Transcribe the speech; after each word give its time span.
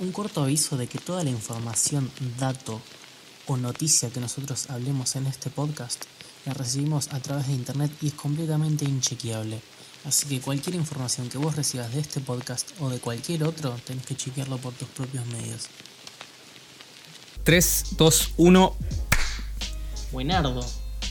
Un 0.00 0.12
corto 0.12 0.42
aviso 0.42 0.76
de 0.76 0.86
que 0.86 0.98
toda 0.98 1.24
la 1.24 1.30
información, 1.30 2.08
dato 2.38 2.80
o 3.46 3.56
noticia 3.56 4.10
que 4.10 4.20
nosotros 4.20 4.70
hablemos 4.70 5.16
en 5.16 5.26
este 5.26 5.50
podcast 5.50 6.04
la 6.46 6.54
recibimos 6.54 7.08
a 7.12 7.20
través 7.20 7.48
de 7.48 7.54
internet 7.54 7.90
y 8.00 8.06
es 8.08 8.14
completamente 8.14 8.84
inchequeable. 8.84 9.60
Así 10.04 10.28
que 10.28 10.40
cualquier 10.40 10.76
información 10.76 11.28
que 11.28 11.36
vos 11.36 11.56
recibas 11.56 11.92
de 11.92 12.00
este 12.00 12.20
podcast 12.20 12.70
o 12.80 12.88
de 12.88 13.00
cualquier 13.00 13.42
otro, 13.42 13.76
tenés 13.84 14.06
que 14.06 14.16
chequearlo 14.16 14.58
por 14.58 14.72
tus 14.74 14.88
propios 14.88 15.26
medios. 15.26 15.66
3, 17.42 17.84
2, 17.96 18.32
1. 18.36 18.76
Buenardo. 20.12 20.64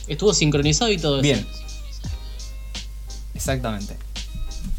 Estuvo 0.06 0.32
sincronizado 0.32 0.90
y 0.90 0.96
todo 0.96 1.16
eso. 1.16 1.22
Bien. 1.22 1.46
Exactamente. 3.34 3.98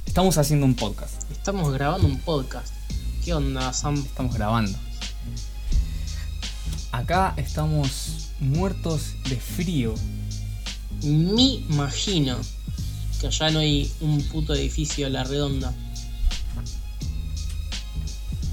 Estamos 0.07 0.37
haciendo 0.39 0.65
un 0.65 0.75
podcast. 0.75 1.29
Estamos 1.31 1.71
grabando 1.71 2.07
un 2.07 2.19
podcast. 2.19 2.78
¿Qué 3.23 3.33
onda, 3.33 3.73
Sam? 3.73 3.95
Estamos 3.95 4.33
grabando. 4.33 4.77
Acá 6.91 7.33
estamos 7.37 8.29
muertos 8.39 9.13
de 9.29 9.35
frío. 9.35 9.93
Me 11.03 11.43
imagino 11.69 12.37
que 13.19 13.27
allá 13.27 13.51
no 13.51 13.59
hay 13.59 13.91
un 13.99 14.21
puto 14.23 14.53
edificio 14.53 15.07
a 15.07 15.09
la 15.09 15.23
redonda. 15.23 15.73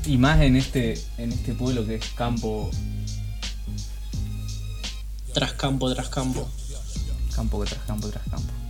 Y 0.05 0.19
más 0.19 0.41
en 0.41 0.57
este, 0.57 1.01
en 1.19 1.33
este 1.33 1.55
pueblo 1.55 1.87
que 1.87 1.97
es 1.97 2.09
campo, 2.11 2.71
Tras 5.33 5.53
campo, 5.53 5.93
tras 5.93 6.09
campo. 6.09 6.49
campo 7.35 7.65
tras 7.65 7.83
campo 7.85 8.09
tras 8.09 8.25
campo. 8.29 8.66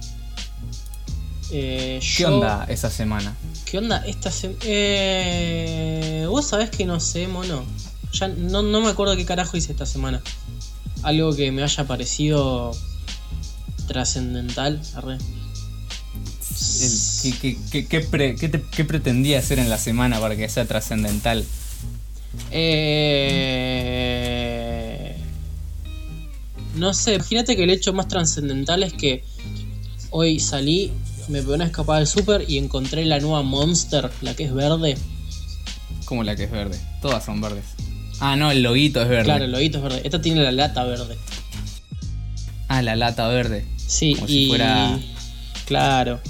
Eh, 1.51 2.01
¿Qué 2.01 2.23
yo- 2.23 2.35
onda 2.35 2.65
esa 2.69 2.91
semana? 2.91 3.37
¿Qué 3.65 3.79
onda 3.79 4.05
esta 4.07 4.31
semana? 4.31 4.59
Eh, 4.65 6.27
Vos 6.29 6.47
sabés 6.47 6.71
que 6.71 6.85
no 6.85 6.99
sé, 7.01 7.29
mono. 7.29 7.65
Ya 8.13 8.29
no, 8.29 8.63
no 8.63 8.81
me 8.81 8.89
acuerdo 8.89 9.17
qué 9.17 9.25
carajo 9.25 9.57
hice 9.57 9.73
esta 9.73 9.87
semana. 9.87 10.21
Algo 11.03 11.35
que 11.37 11.51
me 11.53 11.63
haya 11.63 11.85
parecido 11.87 12.73
trascendental. 13.87 14.81
¿Qué, 17.23 17.33
qué- 17.41 17.57
qué- 17.71 17.87
qué 17.87 18.01
pre- 18.01 18.35
qué 18.37 18.49
te- 18.49 18.63
qué 18.63 18.85
pretendía 18.85 19.39
hacer 19.39 19.59
en 19.59 19.69
la 19.71 19.79
semana 19.79 20.19
para 20.21 20.37
que 20.37 20.49
sea 20.49 20.65
trascendental? 20.67 21.45
Eh, 23.79 25.17
No 26.75 26.93
sé, 26.93 27.15
imagínate 27.15 27.57
que 27.57 27.65
el 27.65 27.71
hecho 27.71 27.93
más 27.95 28.07
trascendental 28.09 28.83
es 28.83 28.93
que 28.93 29.25
hoy 30.11 30.39
salí, 30.41 30.93
me 31.29 31.41
pegué 31.43 31.55
una 31.55 31.67
escapada 31.67 31.99
del 31.99 32.09
súper 32.09 32.45
y 32.49 32.59
encontré 32.59 33.05
la 33.05 33.19
nueva 33.21 33.43
Monster, 33.43 34.11
la 34.23 34.35
que 34.35 34.45
es 34.45 34.55
verde. 34.55 34.97
Como 36.05 36.23
la 36.25 36.37
que 36.37 36.45
es 36.45 36.51
verde. 36.51 36.79
Todas 37.03 37.25
son 37.25 37.41
verdes. 37.41 37.65
Ah, 38.21 38.37
no, 38.37 38.51
el 38.51 38.63
loguito 38.63 39.03
es 39.03 39.09
verde. 39.09 39.25
Claro, 39.25 39.45
el 39.45 39.53
lobito 39.53 39.79
es 39.79 39.85
verde. 39.85 40.01
Esta 40.05 40.21
tiene 40.21 40.43
la 40.43 40.53
lata 40.53 40.85
verde. 40.85 41.17
Ah, 42.69 42.83
la 42.83 42.97
lata 42.97 43.29
verde. 43.29 43.65
Sí, 43.77 44.15
Como 44.15 44.27
y. 44.27 44.33
si 44.33 44.49
fuera- 44.49 44.99
Claro. 45.67 46.21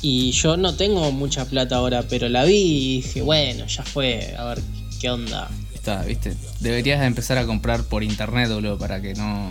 Y 0.00 0.32
yo 0.32 0.56
no 0.56 0.74
tengo 0.74 1.12
mucha 1.12 1.44
plata 1.44 1.76
ahora, 1.76 2.02
pero 2.02 2.28
la 2.28 2.44
vi 2.44 2.54
y 2.56 2.96
dije, 3.02 3.22
bueno, 3.22 3.66
ya 3.66 3.84
fue, 3.84 4.34
a 4.36 4.44
ver 4.44 4.60
qué 5.00 5.10
onda. 5.10 5.48
Está, 5.74 6.02
viste. 6.02 6.34
Deberías 6.60 7.00
de 7.00 7.06
empezar 7.06 7.38
a 7.38 7.46
comprar 7.46 7.84
por 7.84 8.02
internet, 8.02 8.48
boludo, 8.50 8.78
para 8.78 9.00
que 9.00 9.14
no 9.14 9.48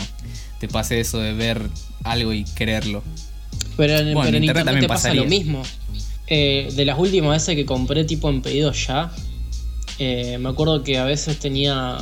te 0.59 0.67
pase 0.67 1.00
eso 1.00 1.19
de 1.19 1.34
ver 1.34 1.62
algo 2.03 2.34
y 2.34 2.44
quererlo. 2.44 3.03
Pero 3.78 3.98
en, 3.98 4.14
Bueno, 4.14 4.22
pero 4.22 4.30
en 4.30 4.36
en 4.36 4.44
internet 4.44 4.44
internet, 4.44 4.66
también 4.66 4.81
te 4.81 4.88
pasa 4.88 5.14
lo 5.14 5.26
mismo. 5.26 5.64
Eh, 6.28 6.70
de 6.76 6.86
las 6.86 6.98
últimas 6.98 7.31
veces 7.31 7.56
que 7.56 7.66
compré 7.66 8.06
tipo 8.06 8.30
en 8.30 8.42
pedido 8.42 8.72
ya, 8.72 9.12
eh, 10.00 10.38
me 10.40 10.50
acuerdo 10.50 10.84
que 10.84 10.98
a 10.98 11.03
veces 11.03 11.40
tenía 11.40 11.98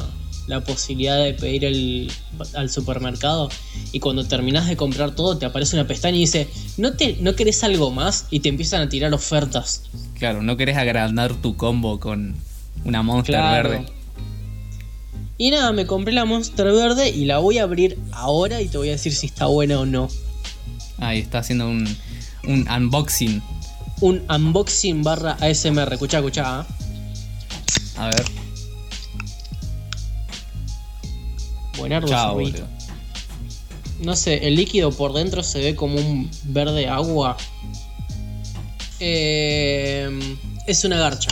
la 0.47 0.63
posibilidad 0.63 1.23
de 1.23 1.33
pedir 1.33 1.63
el, 1.65 2.11
al 2.55 2.69
supermercado 2.71 3.49
y 3.91 3.99
cuando 3.99 4.25
terminás 4.25 4.67
de 4.67 4.75
comprar 4.75 5.11
todo 5.15 5.37
te 5.37 5.45
aparece 5.45 5.75
una 5.75 5.87
pestaña 5.87 6.17
y 6.17 6.21
dice, 6.21 6.47
¿no, 6.77 6.93
te, 6.93 7.17
¿no 7.21 7.35
querés 7.35 7.63
algo 7.63 7.91
más? 7.91 8.27
Y 8.31 8.39
te 8.39 8.49
empiezan 8.49 8.81
a 8.81 8.89
tirar 8.89 9.13
ofertas. 9.13 9.83
Claro, 10.17 10.41
no 10.41 10.57
querés 10.57 10.77
agrandar 10.77 11.33
tu 11.35 11.55
combo 11.55 11.99
con 11.99 12.35
una 12.83 13.03
monster 13.03 13.35
Claro. 13.35 13.69
verde. 13.69 13.85
Y 15.37 15.51
nada, 15.51 15.71
me 15.71 15.85
compré 15.85 16.13
la 16.13 16.25
Monster 16.25 16.65
Verde 16.65 17.09
y 17.09 17.23
la 17.23 17.37
voy 17.37 17.59
a 17.59 17.63
abrir 17.63 17.97
ahora 18.11 18.61
y 18.61 18.67
te 18.67 18.77
voy 18.77 18.89
a 18.89 18.91
decir 18.91 19.13
si 19.15 19.27
está 19.27 19.45
buena 19.45 19.79
o 19.79 19.85
no. 19.85 20.09
Ahí 21.01 21.19
está 21.19 21.39
haciendo 21.39 21.69
un, 21.69 21.87
un 22.45 22.67
unboxing. 22.69 23.41
Un 24.01 24.23
unboxing 24.29 25.03
barra 25.03 25.37
ASMR. 25.39 25.93
Escucha, 25.93 26.17
escucha. 26.17 26.59
¿ah? 26.59 26.67
A 27.97 28.07
ver. 28.07 28.25
Buenardo 31.77 32.07
Chao. 32.07 32.39
No 34.01 34.15
sé, 34.15 34.47
el 34.47 34.55
líquido 34.55 34.91
por 34.91 35.13
dentro 35.13 35.43
se 35.43 35.59
ve 35.59 35.75
como 35.75 35.95
un 35.95 36.31
verde 36.45 36.87
agua. 36.87 37.35
Eh, 38.99 40.37
es 40.67 40.83
una 40.85 40.97
garcha. 40.97 41.29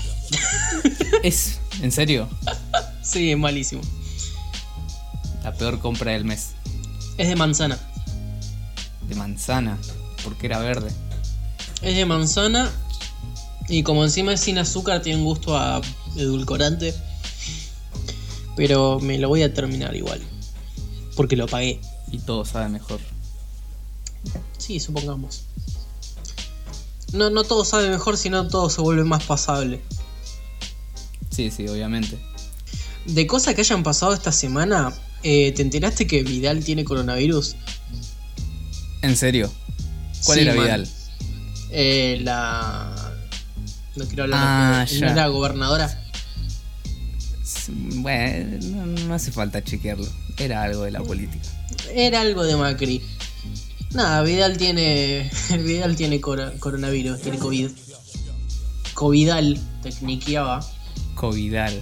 ¿Es? 1.24 1.60
¿En 1.82 1.92
serio? 1.92 2.28
Sí, 3.02 3.32
es 3.32 3.38
malísimo. 3.38 3.82
La 5.44 5.54
peor 5.54 5.80
compra 5.80 6.12
del 6.12 6.26
mes. 6.26 6.56
Es 7.18 7.30
de 7.30 7.36
manzana. 7.36 7.80
De 9.08 9.16
manzana. 9.16 9.78
Porque 10.24 10.48
era 10.48 10.60
verde. 10.60 10.92
Es 11.82 11.96
de 11.96 12.06
manzana. 12.06 12.72
Y 13.70 13.84
como 13.84 14.04
encima 14.04 14.34
es 14.34 14.42
sin 14.42 14.58
azúcar, 14.58 15.02
tiene 15.02 15.20
un 15.20 15.26
gusto 15.26 15.58
a 15.58 15.82
edulcorante. 16.16 16.94
Pero 18.56 19.00
me 19.00 19.18
lo 19.18 19.30
voy 19.30 19.44
a 19.44 19.54
terminar 19.54 19.96
igual. 19.96 20.22
Porque 21.16 21.36
lo 21.36 21.48
pagué. 21.48 21.80
Y 22.12 22.20
todo 22.20 22.46
sabe 22.46 22.70
mejor. 22.70 23.00
Sí, 24.58 24.80
supongamos. 24.80 25.44
No, 27.14 27.30
no 27.30 27.44
todo 27.44 27.64
sabe 27.64 27.90
mejor, 27.90 28.18
sino 28.18 28.48
todo 28.48 28.70
se 28.70 28.82
vuelve 28.82 29.04
más 29.04 29.24
pasable. 29.24 29.82
Sí, 31.30 31.52
sí, 31.52 31.68
obviamente. 31.68 32.20
De 33.06 33.28
cosas 33.28 33.56
que 33.56 33.62
hayan 33.62 33.84
pasado 33.84 34.14
esta 34.14 34.32
semana, 34.32 34.94
eh, 35.24 35.54
¿te 35.54 35.62
enteraste 35.62 36.08
que 36.08 36.24
Vidal 36.24 36.64
tiene 36.64 36.84
coronavirus? 36.84 37.56
¿En 39.08 39.16
serio? 39.18 39.52
¿Cuál 40.26 40.38
Sí, 40.40 40.44
era 40.44 40.54
man. 40.56 40.66
Vidal? 40.66 40.88
Eh, 41.72 42.20
la. 42.22 43.14
No 43.96 44.06
quiero 44.06 44.24
hablar 44.24 44.40
Ah, 44.44 44.86
de- 44.90 45.00
¿no 45.02 45.08
era 45.10 45.28
gobernadora. 45.28 46.04
Bueno, 47.70 48.58
no, 48.68 48.86
no 48.86 49.14
hace 49.14 49.32
falta 49.32 49.64
chequearlo. 49.64 50.08
Era 50.38 50.64
algo 50.64 50.84
de 50.84 50.92
la 50.92 51.02
política. 51.02 51.46
Era 51.94 52.22
algo 52.22 52.44
de 52.44 52.56
Macri. 52.56 53.02
Nada, 53.94 54.22
Vidal 54.24 54.58
tiene. 54.58 55.30
Vidal 55.64 55.96
tiene 55.96 56.22
coronavirus, 56.22 57.22
tiene 57.22 57.38
COVID. 57.40 57.70
Covidal, 58.94 59.60
tecniqueaba. 59.84 60.66
Covidal. 61.16 61.82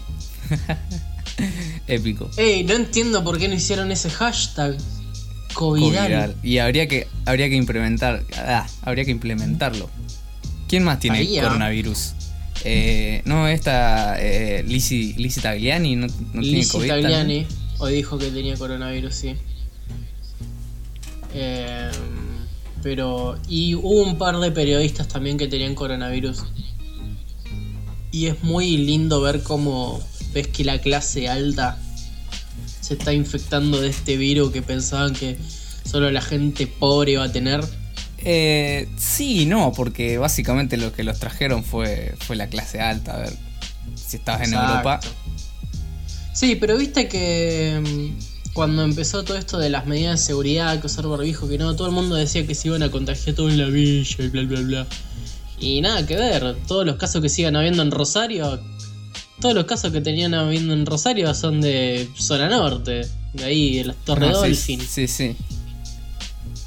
Épico. 1.88 2.30
Ey, 2.38 2.64
no 2.64 2.74
entiendo 2.74 3.24
por 3.24 3.38
qué 3.38 3.48
no 3.48 3.56
hicieron 3.56 3.92
ese 3.92 4.10
hashtag. 4.10 4.78
Covidal. 5.56 6.04
Covidal. 6.04 6.36
Y 6.44 6.58
habría 6.60 6.88
que, 6.88 7.08
habría 7.26 7.50
que 7.50 7.56
implementar. 7.56 8.24
Ah, 8.38 8.68
habría 8.82 9.06
que 9.06 9.12
implementarlo. 9.12 9.90
¿Quién 10.68 10.84
más 10.84 11.00
tiene 11.00 11.20
Había. 11.20 11.44
coronavirus? 11.44 12.14
Eh, 12.64 13.22
no, 13.26 13.48
esta 13.48 14.20
eh, 14.20 14.64
Lizzie, 14.68 15.14
Lizzie 15.18 15.42
Tagliani 15.42 15.96
no, 15.96 16.08
no 16.08 16.42
tiene 16.42 16.58
Lizzie 16.58 16.72
COVID. 16.72 16.88
Tagliani 16.88 17.44
también? 17.44 17.48
hoy 17.78 17.94
dijo 17.94 18.18
que 18.18 18.32
tenía 18.32 18.58
coronavirus, 18.58 19.16
sí. 19.16 19.36
Eh, 21.34 21.92
pero. 22.84 23.38
Y 23.48 23.76
hubo 23.76 24.04
un 24.04 24.18
par 24.18 24.38
de 24.38 24.52
periodistas 24.52 25.08
también 25.08 25.38
que 25.38 25.48
tenían 25.48 25.76
coronavirus. 25.76 26.44
Y 28.12 28.28
es 28.28 28.44
muy 28.44 28.78
lindo 28.78 29.22
ver 29.22 29.44
cómo 29.44 30.02
ves 30.34 30.48
que 30.48 30.64
la 30.64 30.80
clase 30.80 31.28
alta 31.30 31.78
se 32.86 32.94
está 32.94 33.14
infectando 33.14 33.82
de 33.82 33.90
este 33.90 34.16
virus 34.16 34.52
que 34.52 34.62
pensaban 34.62 35.14
que 35.14 35.38
solo 35.90 36.12
la 36.12 36.22
gente 36.22 36.68
pobre 36.68 37.14
iba 37.14 37.24
a 37.24 37.32
tener. 37.32 37.66
Eh, 38.20 38.88
sí, 38.96 39.48
no, 39.48 39.74
porque 39.76 40.20
básicamente 40.20 40.78
lo 40.78 40.94
que 40.94 41.04
los 41.04 41.18
trajeron 41.18 41.64
fue, 41.64 42.14
fue 42.20 42.36
la 42.36 42.48
clase 42.48 42.82
alta. 42.82 43.16
A 43.16 43.20
ver, 43.22 43.34
si 43.96 44.18
estabas 44.18 44.48
en. 44.48 44.54
Europa. 44.54 45.00
Sí, 46.32 46.56
pero 46.58 46.78
viste 46.78 47.08
que 47.08 47.82
mm, 47.84 48.54
cuando 48.54 48.84
empezó 48.84 49.24
todo 49.24 49.38
esto 49.38 49.58
de 49.58 49.72
las 49.72 49.88
medidas 49.88 50.20
de 50.20 50.26
seguridad, 50.28 50.80
que 50.80 50.86
usar 50.86 51.08
barbijo, 51.08 51.48
que 51.50 51.58
no, 51.58 51.76
todo 51.76 51.88
el 51.88 51.94
mundo 51.94 52.14
decía 52.14 52.46
que 52.46 52.54
se 52.54 52.68
iban 52.68 52.84
a 52.84 52.92
contagiar 52.92 53.36
todo 53.36 53.50
en 53.50 53.58
la 53.58 53.66
villa 53.66 54.16
y 54.24 54.28
bla 54.28 54.44
bla 54.44 54.62
bla. 54.62 54.88
Y 55.60 55.82
nada 55.82 56.06
que 56.06 56.18
ver, 56.18 56.56
todos 56.68 56.86
los 56.86 56.98
casos 56.98 57.20
que 57.24 57.30
sigan 57.30 57.56
habiendo 57.56 57.82
en 57.82 57.90
Rosario, 57.90 58.60
todos 59.40 59.56
los 59.56 59.66
casos 59.66 59.92
que 59.92 60.02
tenían 60.02 60.34
habiendo 60.34 60.74
en 60.74 60.86
Rosario 60.86 61.34
son 61.34 61.62
de 61.62 62.10
zona 62.16 62.50
norte, 62.50 63.08
de 63.34 63.44
ahí, 63.44 63.78
de 63.78 63.86
las 63.86 63.96
Torres 63.98 64.30
Ah, 64.32 64.34
sí, 64.34 64.40
Dolphin. 64.48 64.82
Sí, 64.82 65.08
sí. 65.08 65.36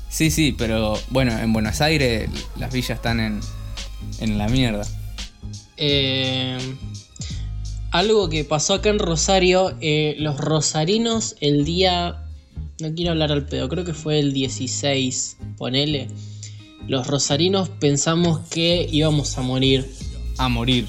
Sí, 0.09 0.31
sí, 0.31 0.55
pero 0.56 0.99
bueno, 1.11 1.38
en 1.38 1.53
Buenos 1.53 1.81
Aires 1.81 2.29
las 2.59 2.73
villas 2.73 2.91
están 2.91 3.20
en, 3.20 3.41
en 4.20 4.38
la 4.38 4.49
mierda. 4.49 4.87
Eh, 5.76 6.59
algo 7.91 8.29
que 8.29 8.44
pasó 8.44 8.75
acá 8.75 8.91
en 8.91 8.99
Rosario, 8.99 9.75
eh, 9.81 10.17
los 10.19 10.38
rosarinos 10.38 11.37
el 11.41 11.65
día... 11.65 12.25
No 12.81 12.94
quiero 12.94 13.11
hablar 13.11 13.32
al 13.32 13.44
pedo, 13.47 13.69
creo 13.69 13.85
que 13.85 13.94
fue 13.94 14.20
el 14.20 14.32
16, 14.32 15.38
ponele. 15.56 16.09
Los 16.87 17.09
rosarinos 17.09 17.69
pensamos 17.69 18.41
que 18.50 18.88
íbamos 18.91 19.37
a 19.37 19.43
morir. 19.43 19.91
A 20.37 20.49
morir. 20.49 20.87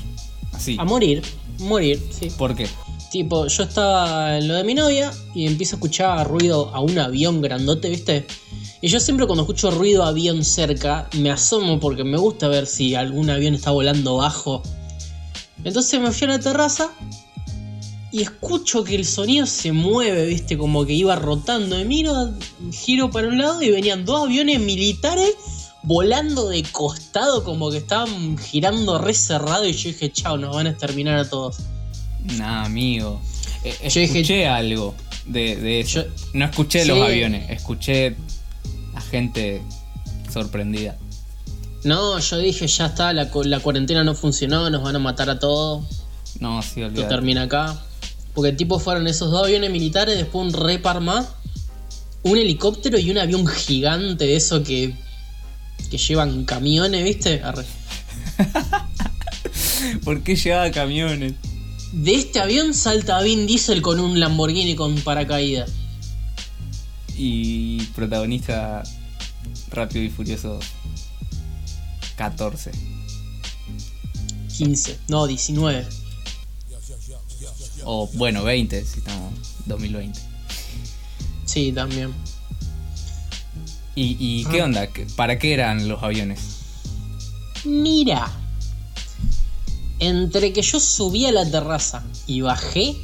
Así. 0.51 0.75
A 0.79 0.85
morir, 0.85 1.23
morir, 1.59 2.01
sí. 2.11 2.29
¿Por 2.37 2.55
qué? 2.55 2.67
Tipo, 3.11 3.47
yo 3.47 3.63
estaba 3.63 4.37
en 4.37 4.47
lo 4.47 4.55
de 4.55 4.63
mi 4.63 4.75
novia 4.75 5.11
y 5.33 5.47
empiezo 5.47 5.75
a 5.75 5.77
escuchar 5.77 6.27
ruido 6.27 6.69
a 6.73 6.79
un 6.79 6.97
avión 6.99 7.41
grandote, 7.41 7.89
¿viste? 7.89 8.25
Y 8.81 8.87
yo 8.87 8.99
siempre 8.99 9.25
cuando 9.25 9.43
escucho 9.43 9.71
ruido 9.71 10.03
a 10.03 10.09
avión 10.09 10.43
cerca, 10.45 11.09
me 11.17 11.31
asomo 11.31 11.79
porque 11.79 12.03
me 12.03 12.17
gusta 12.17 12.47
ver 12.47 12.65
si 12.65 12.95
algún 12.95 13.29
avión 13.29 13.55
está 13.55 13.71
volando 13.71 14.17
bajo. 14.17 14.61
Entonces 15.63 15.99
me 15.99 16.11
fui 16.11 16.27
a 16.27 16.31
la 16.31 16.39
terraza 16.39 16.91
y 18.11 18.21
escucho 18.21 18.83
que 18.83 18.95
el 18.95 19.05
sonido 19.05 19.45
se 19.45 19.71
mueve, 19.71 20.25
¿viste? 20.27 20.57
Como 20.57 20.85
que 20.85 20.93
iba 20.93 21.15
rotando. 21.15 21.79
Y 21.79 21.85
miro, 21.85 22.33
giro 22.71 23.09
para 23.09 23.27
un 23.27 23.37
lado 23.37 23.61
y 23.61 23.69
venían 23.71 24.05
dos 24.05 24.25
aviones 24.25 24.59
militares 24.59 25.35
volando 25.83 26.49
de 26.49 26.63
costado, 26.63 27.43
como 27.43 27.71
que 27.71 27.77
estaban 27.77 28.37
girando 28.37 28.97
re 28.97 29.13
cerrado. 29.13 29.65
Y 29.67 29.73
yo 29.73 29.89
dije, 29.89 30.11
chao, 30.11 30.37
nos 30.37 30.55
van 30.55 30.67
a 30.67 30.71
exterminar 30.71 31.17
a 31.17 31.29
todos. 31.29 31.57
Nah, 32.37 32.65
amigo. 32.65 33.21
Eh, 33.63 33.73
Yo 33.89 34.01
dije- 34.01 34.03
escuché 34.19 34.47
algo 34.47 34.95
de, 35.25 35.55
de 35.55 35.79
eso. 35.81 36.01
Yo- 36.03 36.09
no 36.33 36.45
escuché 36.45 36.85
los 36.85 36.97
Sí. 36.97 37.03
aviones, 37.03 37.49
escuché 37.49 38.15
a 38.95 39.01
gente 39.01 39.61
sorprendida. 40.31 40.97
No, 41.83 42.19
yo 42.19 42.37
dije, 42.37 42.67
ya 42.67 42.87
está, 42.87 43.13
la, 43.13 43.29
la 43.45 43.59
cuarentena 43.61 44.03
no 44.03 44.13
funcionó, 44.13 44.69
nos 44.69 44.83
van 44.83 44.95
a 44.97 44.99
matar 44.99 45.29
a 45.29 45.39
todos. 45.39 45.85
No, 46.39 46.61
sí, 46.61 46.81
Esto 46.81 46.85
olvidate. 46.87 47.09
termina 47.09 47.43
acá. 47.43 47.79
Porque 48.33 48.51
tipo 48.51 48.79
fueron 48.79 49.07
esos 49.07 49.31
dos 49.31 49.43
aviones 49.45 49.71
militares, 49.71 50.17
después 50.17 50.45
un 50.45 50.53
repar 50.53 50.99
más, 51.01 51.27
un 52.23 52.37
helicóptero 52.37 52.99
y 52.99 53.09
un 53.09 53.17
avión 53.17 53.47
gigante 53.47 54.25
de 54.25 54.35
eso 54.35 54.61
que, 54.63 54.93
que 55.89 55.97
llevan 55.97 56.45
camiones, 56.45 57.03
¿viste? 57.03 57.41
Arre. 57.43 57.65
¿Por 60.03 60.23
qué 60.23 60.35
llevaba 60.35 60.71
camiones? 60.71 61.33
De 61.91 62.13
este 62.13 62.39
avión 62.39 62.73
salta 62.73 63.21
Vin 63.21 63.47
Diesel 63.47 63.81
con 63.81 63.99
un 63.99 64.19
Lamborghini 64.19 64.75
con 64.75 64.95
paracaídas. 64.99 65.71
Y 67.17 67.83
protagonista 67.95 68.83
Rápido 69.71 70.05
y 70.05 70.09
Furioso 70.09 70.59
14. 72.15 72.71
15, 74.57 74.99
no, 75.07 75.25
19. 75.25 75.85
O 77.85 78.07
bueno, 78.13 78.43
20, 78.43 78.85
si 78.85 78.99
estamos 78.99 79.33
2020. 79.65 80.19
Sí, 81.45 81.71
también. 81.71 82.13
¿Y, 84.01 84.15
y 84.19 84.45
qué 84.45 84.61
Ah. 84.61 84.65
onda? 84.65 84.87
¿Qué- 84.87 85.05
¿Para 85.15 85.37
qué 85.39 85.53
eran 85.53 85.87
los 85.89 86.01
aviones? 86.03 86.39
Mira. 87.65 88.31
Entre 89.99 90.53
que 90.53 90.61
yo 90.61 90.79
subí 90.79 91.25
a 91.25 91.31
la 91.33 91.49
terraza 91.49 92.05
y 92.25 92.39
bajé, 92.39 92.95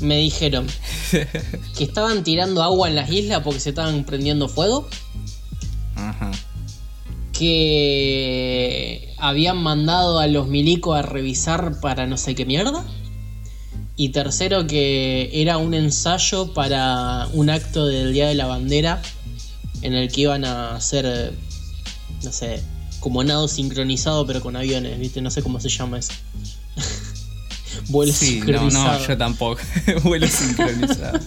me 0.00 0.18
dijeron 0.18 0.66
que 1.10 1.82
estaban 1.84 2.22
tirando 2.22 2.62
agua 2.62 2.86
en 2.88 2.94
las 2.94 3.10
islas 3.10 3.40
porque 3.42 3.58
se 3.58 3.70
estaban 3.70 4.04
prendiendo 4.04 4.48
fuego. 4.48 4.88
Ajá. 5.96 6.30
Que 7.32 9.14
habían 9.18 9.56
mandado 9.58 10.18
a 10.20 10.26
los 10.28 10.46
milicos 10.46 10.96
a 10.96 11.02
revisar 11.02 11.80
para 11.80 12.06
no 12.06 12.16
sé 12.16 12.34
qué 12.36 12.44
mierda. 12.46 12.84
Y 13.96 14.10
tercero, 14.10 14.66
que 14.66 15.30
era 15.32 15.56
un 15.58 15.74
ensayo 15.74 16.52
para 16.54 17.26
un 17.32 17.50
acto 17.50 17.86
del 17.86 18.12
Día 18.12 18.28
de 18.28 18.34
la 18.34 18.46
Bandera 18.46 19.02
en 19.86 19.94
el 19.94 20.10
que 20.10 20.22
iban 20.22 20.44
a 20.44 20.74
hacer, 20.74 21.32
no 22.24 22.32
sé, 22.32 22.60
como 23.00 23.22
nado 23.22 23.46
sincronizado 23.46 24.26
pero 24.26 24.40
con 24.40 24.56
aviones, 24.56 24.98
¿viste? 24.98 25.20
No 25.20 25.30
sé 25.30 25.42
cómo 25.42 25.60
se 25.60 25.68
llama 25.68 25.98
eso. 25.98 26.12
Vuelo 27.88 28.12
Sí, 28.12 28.40
no, 28.40 28.46
sincronizado. 28.46 28.98
no, 28.98 29.06
yo 29.06 29.16
tampoco. 29.16 29.60
Vuelo 30.04 30.26
sincronizado. 30.26 31.20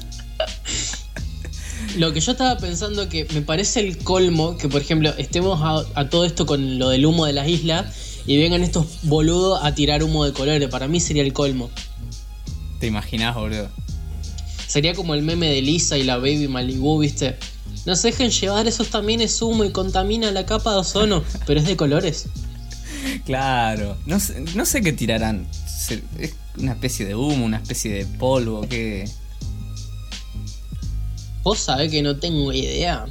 Lo 1.98 2.14
que 2.14 2.20
yo 2.20 2.34
estaba 2.34 2.58
pensando 2.58 3.10
que 3.10 3.26
me 3.34 3.42
parece 3.42 3.80
el 3.80 3.98
colmo 3.98 4.58
que, 4.58 4.68
por 4.70 4.82
ejemplo, 4.82 5.10
estemos 5.18 5.60
a, 5.62 5.84
a 6.00 6.10
todo 6.10 6.26
esto 6.26 6.46
con 6.46 6.78
lo 6.80 6.90
del 6.90 7.06
humo 7.06 7.26
de 7.26 7.34
las 7.34 7.48
islas 7.48 7.86
y 8.28 8.38
vengan 8.38 8.62
estos 8.64 8.86
boludos 9.04 9.60
a 9.64 9.74
tirar 9.74 10.04
humo 10.04 10.24
de 10.26 10.34
colores. 10.34 10.68
Para 10.70 10.88
mí 10.88 11.00
sería 11.00 11.24
el 11.24 11.34
colmo. 11.34 11.70
¿Te 12.80 12.88
imaginas, 12.88 13.36
boludo? 13.36 13.70
Sería 14.68 14.94
como 14.94 15.16
el 15.16 15.24
meme 15.24 15.50
de 15.50 15.62
Lisa 15.62 15.98
y 15.98 16.04
la 16.04 16.18
Baby 16.18 16.48
Malibu, 16.48 17.00
¿viste? 17.00 17.38
No 17.86 17.96
se 17.96 18.10
dejen 18.10 18.30
llevar, 18.32 18.68
eso 18.68 18.84
también 18.86 19.22
es 19.22 19.42
humo 19.42 19.64
y 19.64 19.72
contamina 19.72 20.32
la 20.32 20.46
capa 20.46 20.72
de 20.74 20.78
ozono, 20.80 21.24
pero 21.48 21.60
es 21.60 21.66
de 21.66 21.76
colores. 21.78 22.28
Claro. 23.26 23.98
No 24.06 24.20
sé, 24.20 24.42
no 24.56 24.66
sé 24.66 24.82
qué 24.82 24.92
tirarán. 24.94 25.48
Es 26.20 26.36
una 26.58 26.74
especie 26.74 27.06
de 27.06 27.16
humo, 27.16 27.46
una 27.46 27.58
especie 27.58 27.92
de 27.94 28.06
polvo, 28.06 28.68
qué. 28.70 29.10
Vos 31.44 31.60
sabés 31.60 31.90
que 31.90 32.02
no 32.02 32.18
tengo 32.18 32.52
idea. 32.52 33.06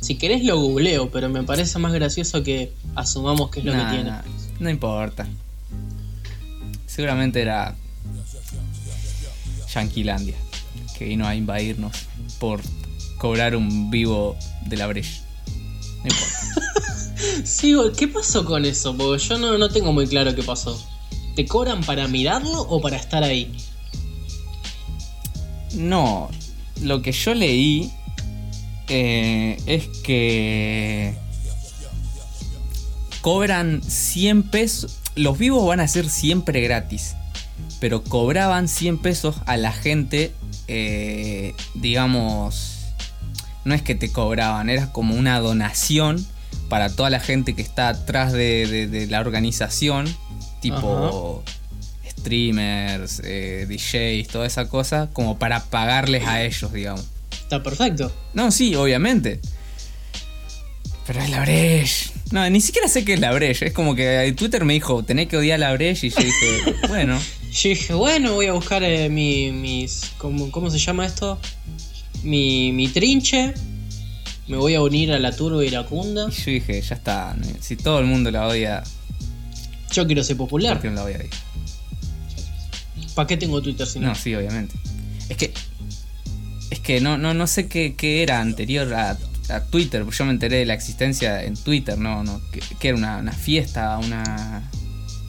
Si 0.00 0.16
querés 0.16 0.42
lo 0.44 0.58
googleo, 0.60 1.10
pero 1.10 1.28
me 1.28 1.42
parece 1.42 1.78
más 1.78 1.92
gracioso 1.92 2.42
que 2.42 2.72
asumamos 2.94 3.50
que 3.50 3.60
es 3.60 3.66
lo 3.66 3.74
Nah, 3.74 3.90
que 3.90 3.96
tiene. 3.96 4.10
nah, 4.10 4.22
no 4.60 4.70
importa. 4.70 5.26
Seguramente 6.86 7.42
era 7.42 7.76
Yanquilandia, 9.74 10.36
que 10.96 11.04
vino 11.04 11.26
a 11.26 11.34
invadirnos 11.34 11.92
por 12.40 12.60
cobrar 13.18 13.56
un 13.56 13.90
vivo 13.90 14.36
de 14.66 14.76
la 14.76 14.86
brecha. 14.86 15.20
No 16.04 16.10
importa. 16.10 16.68
Sí, 17.44 17.74
¿qué 17.96 18.06
pasó 18.06 18.44
con 18.44 18.64
eso? 18.64 18.96
Porque 18.96 19.22
yo 19.24 19.38
no, 19.38 19.58
no 19.58 19.68
tengo 19.68 19.92
muy 19.92 20.06
claro 20.06 20.34
qué 20.34 20.42
pasó. 20.42 20.80
¿Te 21.34 21.46
cobran 21.46 21.82
para 21.82 22.06
mirarlo 22.06 22.62
o 22.62 22.80
para 22.80 22.96
estar 22.96 23.24
ahí? 23.24 23.52
No, 25.74 26.30
lo 26.82 27.02
que 27.02 27.12
yo 27.12 27.34
leí 27.34 27.92
eh, 28.88 29.56
es 29.66 29.88
que 30.02 31.14
cobran 33.20 33.82
100 33.82 34.44
pesos. 34.44 34.98
Los 35.14 35.38
vivos 35.38 35.66
van 35.66 35.80
a 35.80 35.88
ser 35.88 36.08
siempre 36.08 36.60
gratis, 36.60 37.14
pero 37.80 38.02
cobraban 38.02 38.68
100 38.68 38.98
pesos 38.98 39.36
a 39.46 39.56
la 39.56 39.72
gente, 39.72 40.32
eh, 40.68 41.54
digamos, 41.74 42.77
no 43.68 43.74
es 43.74 43.82
que 43.82 43.94
te 43.94 44.10
cobraban, 44.10 44.68
era 44.70 44.90
como 44.92 45.14
una 45.14 45.38
donación 45.38 46.26
para 46.68 46.90
toda 46.94 47.10
la 47.10 47.20
gente 47.20 47.54
que 47.54 47.62
está 47.62 47.88
atrás 47.90 48.32
de, 48.32 48.66
de- 48.66 48.86
de 48.88 49.06
la 49.06 49.20
organización, 49.20 50.06
tipo 50.60 51.42
streamers, 52.08 53.20
eh, 53.24 53.66
DJs, 53.68 54.28
toda 54.28 54.46
esa 54.46 54.68
cosa, 54.68 55.08
como 55.12 55.38
para 55.38 55.64
pagarles 55.64 56.26
a 56.26 56.42
ellos, 56.42 56.72
digamos. 56.72 57.04
Está 57.30 57.62
perfecto. 57.62 58.12
No, 58.34 58.50
sí, 58.50 58.74
obviamente. 58.74 59.40
Pero 61.06 61.20
es 61.22 61.30
la 61.30 61.40
Breche. 61.40 62.10
No, 62.32 62.48
ni 62.50 62.60
siquiera 62.60 62.86
sé 62.88 63.04
qué 63.04 63.14
es 63.14 63.20
la 63.20 63.32
Breche. 63.32 63.68
Es 63.68 63.72
como 63.72 63.94
que 63.94 64.34
Twitter 64.36 64.64
me 64.66 64.74
dijo, 64.74 65.02
tenés 65.04 65.28
que 65.28 65.38
odiar 65.38 65.58
la 65.58 65.72
Breche. 65.72 66.08
Y 66.08 66.10
yo 66.10 66.16
dije, 66.18 66.74
bueno, 66.88 67.18
Yo 67.50 67.68
dije, 67.70 67.94
bueno, 67.94 68.34
voy 68.34 68.46
a 68.46 68.52
buscar 68.52 68.82
eh, 68.82 69.08
mi, 69.08 69.50
mis. 69.50 70.10
¿cómo, 70.18 70.50
cómo 70.50 70.70
se 70.70 70.78
llama 70.78 71.06
esto? 71.06 71.38
Mi, 72.22 72.72
mi 72.72 72.88
trinche. 72.88 73.54
Me 74.46 74.56
voy 74.56 74.74
a 74.74 74.80
unir 74.82 75.12
a 75.12 75.18
la 75.18 75.32
turba 75.34 75.64
iracunda. 75.64 76.28
y 76.30 76.32
yo 76.32 76.50
dije, 76.52 76.80
ya 76.80 76.94
está. 76.94 77.36
Si 77.60 77.76
todo 77.76 77.98
el 77.98 78.06
mundo 78.06 78.30
la 78.30 78.46
odia, 78.48 78.82
Yo 79.92 80.06
quiero 80.06 80.22
ser 80.24 80.36
¿por 80.36 80.46
popular. 80.46 80.80
qué 80.80 80.88
no 80.88 80.94
la 80.96 81.02
voy 81.02 81.12
a? 81.12 81.20
¿Para 83.14 83.26
qué 83.26 83.36
tengo 83.36 83.60
Twitter 83.60 83.86
si 83.86 83.98
no? 84.00 84.08
No, 84.08 84.14
sí, 84.14 84.34
obviamente. 84.34 84.74
Es 85.28 85.36
que. 85.36 85.52
Es 86.70 86.80
que 86.80 87.00
no, 87.00 87.16
no, 87.18 87.34
no 87.34 87.46
sé 87.46 87.66
qué, 87.68 87.94
qué 87.96 88.22
era 88.22 88.40
anterior 88.40 88.92
a, 88.94 89.18
a 89.48 89.64
Twitter. 89.64 90.04
Yo 90.08 90.24
me 90.24 90.30
enteré 90.30 90.58
de 90.58 90.66
la 90.66 90.74
existencia 90.74 91.42
en 91.42 91.54
Twitter, 91.56 91.98
no, 91.98 92.22
no. 92.24 92.40
Que, 92.50 92.60
que 92.60 92.88
era 92.88 92.96
una, 92.96 93.18
una 93.18 93.32
fiesta, 93.32 93.98
una. 93.98 94.70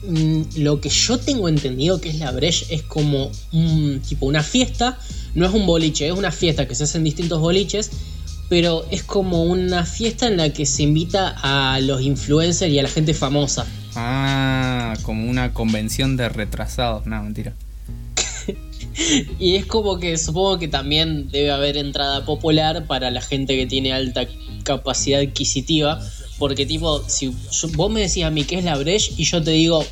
Mm, 0.02 0.42
Lo 0.56 0.80
que 0.80 0.88
yo 0.88 1.18
tengo 1.18 1.48
entendido 1.48 2.00
que 2.00 2.08
es 2.08 2.18
la 2.18 2.30
Breche 2.32 2.66
es 2.70 2.82
como 2.82 3.30
un 3.52 4.00
tipo 4.06 4.26
una 4.26 4.42
fiesta, 4.42 4.98
no 5.34 5.46
es 5.46 5.52
un 5.52 5.66
boliche, 5.66 6.06
es 6.06 6.12
una 6.12 6.32
fiesta 6.32 6.66
que 6.66 6.74
se 6.74 6.84
hace 6.84 6.98
en 6.98 7.04
distintos 7.04 7.40
boliches, 7.40 7.90
pero 8.48 8.84
es 8.90 9.02
como 9.02 9.44
una 9.44 9.84
fiesta 9.84 10.26
en 10.26 10.38
la 10.38 10.50
que 10.52 10.66
se 10.66 10.82
invita 10.82 11.36
a 11.42 11.80
los 11.80 12.02
influencers 12.02 12.72
y 12.72 12.78
a 12.78 12.82
la 12.82 12.88
gente 12.88 13.14
famosa. 13.14 13.66
Ah, 13.94 14.94
como 15.02 15.28
una 15.28 15.52
convención 15.52 16.16
de 16.16 16.28
retrasados. 16.28 17.06
No, 17.06 17.22
mentira. 17.22 17.54
Y 19.38 19.54
es 19.54 19.66
como 19.66 19.98
que 19.98 20.18
supongo 20.18 20.58
que 20.58 20.68
también 20.68 21.30
debe 21.30 21.52
haber 21.52 21.76
entrada 21.76 22.24
popular 22.24 22.86
para 22.86 23.10
la 23.10 23.22
gente 23.22 23.56
que 23.56 23.66
tiene 23.66 23.92
alta 23.92 24.26
capacidad 24.64 25.20
adquisitiva. 25.20 26.00
Porque 26.40 26.66
tipo, 26.66 27.04
si 27.08 27.26
yo- 27.52 27.68
vos 27.74 27.88
me 27.92 28.00
decís 28.00 28.24
a 28.24 28.30
mí 28.30 28.42
qué 28.44 28.58
es 28.58 28.64
la 28.64 28.76
Breche 28.76 29.12
y 29.16 29.24
yo 29.24 29.40
te 29.42 29.52
digo 29.52 29.86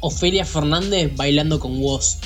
Ofelia 0.00 0.44
Fernández 0.44 1.14
bailando 1.14 1.60
con 1.60 1.78
vos. 1.78 2.18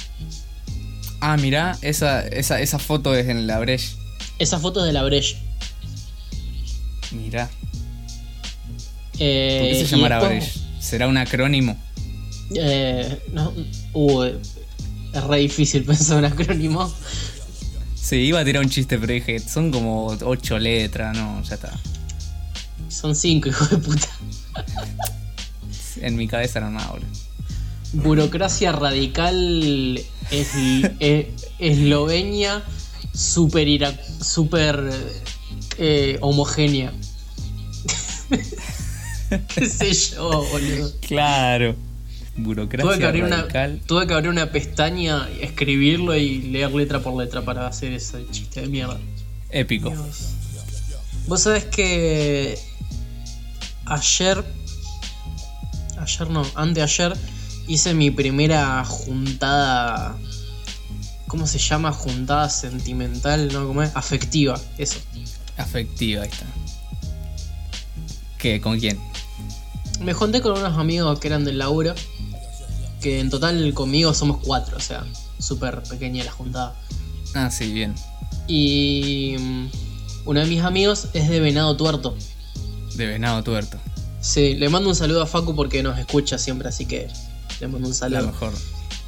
Ah, 1.21 1.37
mirá, 1.37 1.77
esa, 1.83 2.21
esa, 2.27 2.61
esa 2.63 2.79
foto 2.79 3.15
es 3.17 3.29
en 3.29 3.47
la 3.47 3.59
Breche. 3.59 3.89
Esa 4.39 4.59
foto 4.59 4.81
es 4.81 4.87
de 4.87 4.93
la 4.93 5.03
Breche. 5.03 5.37
Mirá. 7.13 7.51
Eh, 9.19 9.59
¿Por 9.61 9.69
qué 9.71 9.75
se 9.75 9.83
y 9.85 9.87
llamará 9.99 10.21
después- 10.21 10.39
Breche? 10.55 10.61
¿Será 10.81 11.09
un 11.09 11.17
acrónimo? 11.17 11.77
Eh, 12.55 13.19
no, 13.33 13.53
uh, 13.95 14.23
es 14.25 15.25
re 15.27 15.39
difícil 15.39 15.85
pensar 15.87 16.19
un 16.19 16.27
acrónimo. 16.27 16.93
Sí, 17.95 18.17
iba 18.17 18.39
a 18.41 18.45
tirar 18.45 18.63
un 18.63 18.69
chiste, 18.71 18.99
pero 18.99 19.13
dije, 19.15 19.39
son 19.41 19.71
como 19.73 20.07
ocho 20.07 20.59
letras, 20.59 21.17
no, 21.17 21.43
ya 21.43 21.55
está. 21.55 21.73
Son 23.01 23.15
cinco, 23.15 23.49
hijo 23.51 23.67
de 23.67 23.79
puta. 23.79 24.09
En 26.01 26.17
mi 26.17 26.27
cabeza 26.29 26.61
no 26.61 26.71
nada, 26.71 26.91
boludo. 26.91 27.09
Burocracia 27.95 28.73
radical 28.73 30.01
es, 30.31 30.49
es- 31.01 31.27
Eslovenia 31.59 32.63
super, 33.13 33.69
ira- 33.69 33.97
super 34.21 34.91
eh, 35.79 36.19
homogénea. 36.21 36.93
¿Qué 39.55 39.67
sé 39.67 39.93
yo, 39.93 40.45
boludo? 40.51 40.93
Claro. 41.07 41.75
Tuve 42.35 42.69
que, 42.69 42.77
Burocracia 42.83 43.11
una, 43.25 43.37
radical. 43.37 43.81
tuve 43.87 44.07
que 44.09 44.15
abrir 44.15 44.29
una 44.31 44.51
pestaña, 44.51 45.29
escribirlo 45.41 46.17
y 46.17 46.43
leer 46.43 46.73
letra 46.73 46.99
por 47.01 47.15
letra 47.23 47.45
para 47.45 47.67
hacer 47.69 47.93
ese 47.93 48.27
chiste 48.33 48.63
de 48.63 48.67
mierda. 48.67 48.99
Épico. 49.51 49.91
Dios. 49.91 50.31
Vos 51.29 51.43
sabés 51.43 51.65
que 51.65 52.59
ayer, 53.87 54.45
ayer 55.99 56.31
no, 56.31 56.47
anteayer, 56.55 57.17
hice 57.67 57.95
mi 57.95 58.11
primera 58.11 58.85
juntada, 58.85 60.17
¿cómo 61.27 61.47
se 61.47 61.59
llama? 61.59 61.93
Juntada 61.93 62.49
sentimental, 62.49 63.53
¿no? 63.53 63.67
¿Cómo 63.67 63.83
es? 63.83 63.95
Afectiva, 63.95 64.61
eso. 64.79 64.99
Afectiva, 65.57 66.23
ahí 66.23 66.29
está. 66.29 66.47
¿Qué? 68.39 68.61
¿Con 68.61 68.79
quién? 68.79 68.99
Me 70.01 70.13
junté 70.13 70.41
con 70.41 70.53
unos 70.53 70.77
amigos 70.77 71.19
que 71.21 71.29
eran 71.29 71.45
del 71.45 71.59
laburo, 71.59 71.95
que 73.01 73.21
en 73.21 73.31
total 73.31 73.73
conmigo 73.75 74.13
somos 74.13 74.39
cuatro, 74.43 74.77
o 74.77 74.81
sea, 74.81 75.05
súper 75.39 75.83
pequeña 75.83 76.25
la 76.25 76.33
juntada. 76.33 76.75
Ah, 77.35 77.51
sí, 77.51 77.73
bien. 77.73 77.95
Y 78.47 79.37
mm, 79.39 79.67
uno 80.27 80.41
de 80.41 80.47
mis 80.47 80.63
amigos 80.63 81.09
es 81.15 81.29
de 81.29 81.41
Venado 81.41 81.77
Tuerto. 81.77 82.17
De 82.95 83.07
venado 83.07 83.43
tuerto. 83.43 83.79
Sí, 84.21 84.55
le 84.55 84.69
mando 84.69 84.89
un 84.89 84.95
saludo 84.97 85.23
a 85.23 85.27
Facu 85.27 85.55
porque 85.55 85.83
nos 85.83 85.99
escucha 85.99 86.39
siempre, 86.39 86.69
así 86.69 86.87
que 86.87 87.09
le 87.61 87.69
mando 87.69 87.89
un 87.89 87.95
saludo. 87.95 88.27
mejor. 88.27 88.53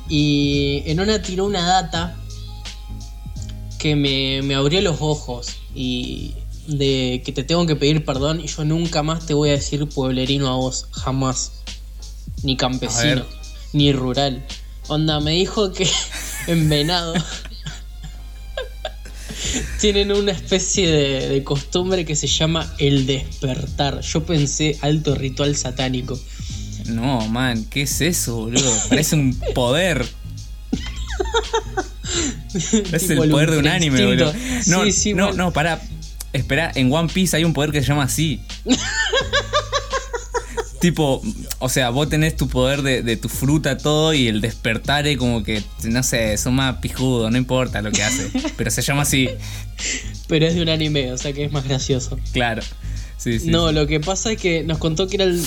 Y 0.08 0.82
en 0.86 1.00
una 1.00 1.22
tiró 1.22 1.46
una 1.46 1.66
data 1.66 2.16
que 3.78 3.96
me, 3.96 4.42
me 4.42 4.54
abrió 4.54 4.80
los 4.82 4.98
ojos 5.00 5.48
y 5.74 6.34
de 6.66 7.22
que 7.24 7.32
te 7.32 7.44
tengo 7.44 7.66
que 7.66 7.76
pedir 7.76 8.04
perdón 8.04 8.40
y 8.40 8.48
yo 8.48 8.64
nunca 8.64 9.02
más 9.02 9.26
te 9.26 9.34
voy 9.34 9.50
a 9.50 9.52
decir 9.52 9.88
pueblerino 9.88 10.48
a 10.48 10.56
vos, 10.56 10.88
jamás. 10.90 11.52
Ni 12.42 12.54
A 12.54 12.56
campesino, 12.56 13.24
ni 13.72 13.92
rural. 13.92 14.44
Onda, 14.88 15.20
me 15.20 15.32
dijo 15.32 15.72
que 15.72 15.88
en 16.46 16.68
Venado 16.68 17.14
tienen 19.80 20.12
una 20.12 20.32
especie 20.32 20.90
de, 20.90 21.28
de 21.28 21.44
costumbre 21.44 22.04
que 22.04 22.16
se 22.16 22.26
llama 22.26 22.74
el 22.78 23.06
despertar. 23.06 24.00
Yo 24.00 24.24
pensé 24.24 24.78
alto 24.82 25.14
ritual 25.14 25.56
satánico. 25.56 26.18
No, 26.86 27.26
man, 27.28 27.64
¿qué 27.64 27.82
es 27.82 28.00
eso, 28.00 28.36
boludo? 28.36 28.72
Parece 28.88 29.16
un 29.16 29.34
poder. 29.54 30.06
Es 32.92 33.10
el 33.10 33.28
poder 33.30 33.50
de 33.50 33.58
un 33.58 33.68
anime, 33.68 34.04
boludo. 34.04 34.32
No, 34.66 34.84
Sí, 34.84 34.92
sí, 34.92 35.14
no, 35.14 35.32
no, 35.32 35.52
para. 35.52 35.80
Espera, 36.32 36.70
en 36.74 36.92
One 36.92 37.08
Piece 37.12 37.36
hay 37.36 37.44
un 37.44 37.52
poder 37.52 37.70
que 37.72 37.80
se 37.80 37.86
llama 37.88 38.04
así. 38.04 38.40
tipo, 40.80 41.22
o 41.58 41.68
sea, 41.68 41.90
vos 41.90 42.08
tenés 42.08 42.36
tu 42.36 42.48
poder 42.48 42.82
de, 42.82 43.02
de 43.02 43.16
tu 43.16 43.28
fruta, 43.28 43.78
todo, 43.78 44.12
y 44.12 44.28
el 44.28 44.40
despertar 44.40 45.06
es 45.06 45.16
como 45.16 45.42
que, 45.42 45.62
no 45.84 46.02
sé, 46.02 46.36
son 46.36 46.54
más 46.54 46.76
pijudo, 46.76 47.30
no 47.30 47.38
importa 47.38 47.82
lo 47.82 47.90
que 47.90 48.02
hace. 48.02 48.30
Pero 48.56 48.70
se 48.70 48.82
llama 48.82 49.02
así, 49.02 49.28
Pero 50.28 50.46
es 50.46 50.54
de 50.54 50.62
un 50.62 50.68
anime, 50.68 51.12
o 51.12 51.18
sea 51.18 51.32
que 51.32 51.44
es 51.44 51.52
más 51.52 51.64
gracioso. 51.64 52.18
claro. 52.32 52.62
Sí, 53.18 53.40
sí. 53.40 53.48
no, 53.48 53.70
sí. 53.70 53.74
lo 53.74 53.86
que 53.86 53.98
pasa 53.98 54.32
es 54.32 54.38
que 54.38 54.62
nos 54.62 54.76
contó 54.76 55.08
que 55.08 55.16
era 55.16 55.24
el 55.24 55.42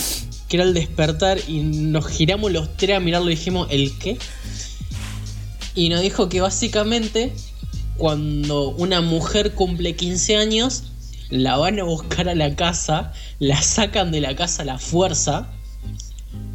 que 0.49 0.57
era 0.57 0.63
el 0.63 0.73
despertar 0.73 1.37
y 1.47 1.59
nos 1.59 2.07
giramos 2.07 2.51
los 2.51 2.75
tres 2.75 2.97
a 2.97 2.99
mirarlo 2.99 3.29
y 3.29 3.35
dijimos, 3.35 3.67
¿el 3.69 3.97
qué? 3.99 4.17
Y 5.75 5.89
nos 5.89 6.01
dijo 6.01 6.27
que 6.27 6.41
básicamente 6.41 7.31
cuando 7.97 8.69
una 8.71 9.01
mujer 9.01 9.53
cumple 9.53 9.95
15 9.95 10.37
años, 10.37 10.85
la 11.29 11.57
van 11.57 11.79
a 11.79 11.83
buscar 11.83 12.27
a 12.27 12.33
la 12.33 12.55
casa, 12.55 13.13
la 13.37 13.61
sacan 13.61 14.11
de 14.11 14.21
la 14.21 14.35
casa 14.35 14.63
a 14.63 14.65
la 14.65 14.79
fuerza, 14.79 15.51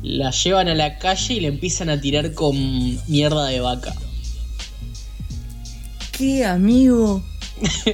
la 0.05 0.31
llevan 0.31 0.69
a 0.69 0.75
la 0.75 0.99
calle 0.99 1.35
y 1.35 1.41
le 1.41 1.49
empiezan 1.49 1.89
a 1.89 1.99
tirar 1.99 2.35
con 2.35 2.55
mierda 3.09 3.47
de 3.47 3.61
vaca. 3.61 3.95
¿Qué, 6.13 6.45
amigo? 6.45 7.25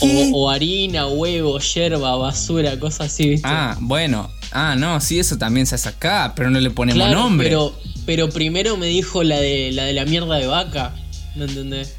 ¿Qué? 0.00 0.30
O, 0.34 0.44
o 0.44 0.50
harina, 0.50 1.06
huevo, 1.06 1.58
yerba, 1.58 2.14
basura, 2.16 2.78
cosas 2.78 3.06
así, 3.12 3.30
¿viste? 3.30 3.48
Ah, 3.48 3.76
bueno. 3.80 4.30
Ah, 4.52 4.76
no, 4.76 5.00
sí, 5.00 5.18
eso 5.18 5.38
también 5.38 5.66
se 5.66 5.76
hace 5.76 5.88
acá, 5.88 6.34
pero 6.36 6.50
no 6.50 6.60
le 6.60 6.70
ponemos 6.70 7.02
Claro, 7.02 7.20
nombre. 7.20 7.48
Pero, 7.48 7.74
pero 8.04 8.28
primero 8.28 8.76
me 8.76 8.86
dijo 8.86 9.22
la 9.22 9.40
de 9.40 9.72
la 9.72 9.84
de 9.84 9.94
la 9.94 10.04
mierda 10.04 10.36
de 10.36 10.46
vaca. 10.46 10.94
¿No 11.36 11.44
entendés? 11.44 11.94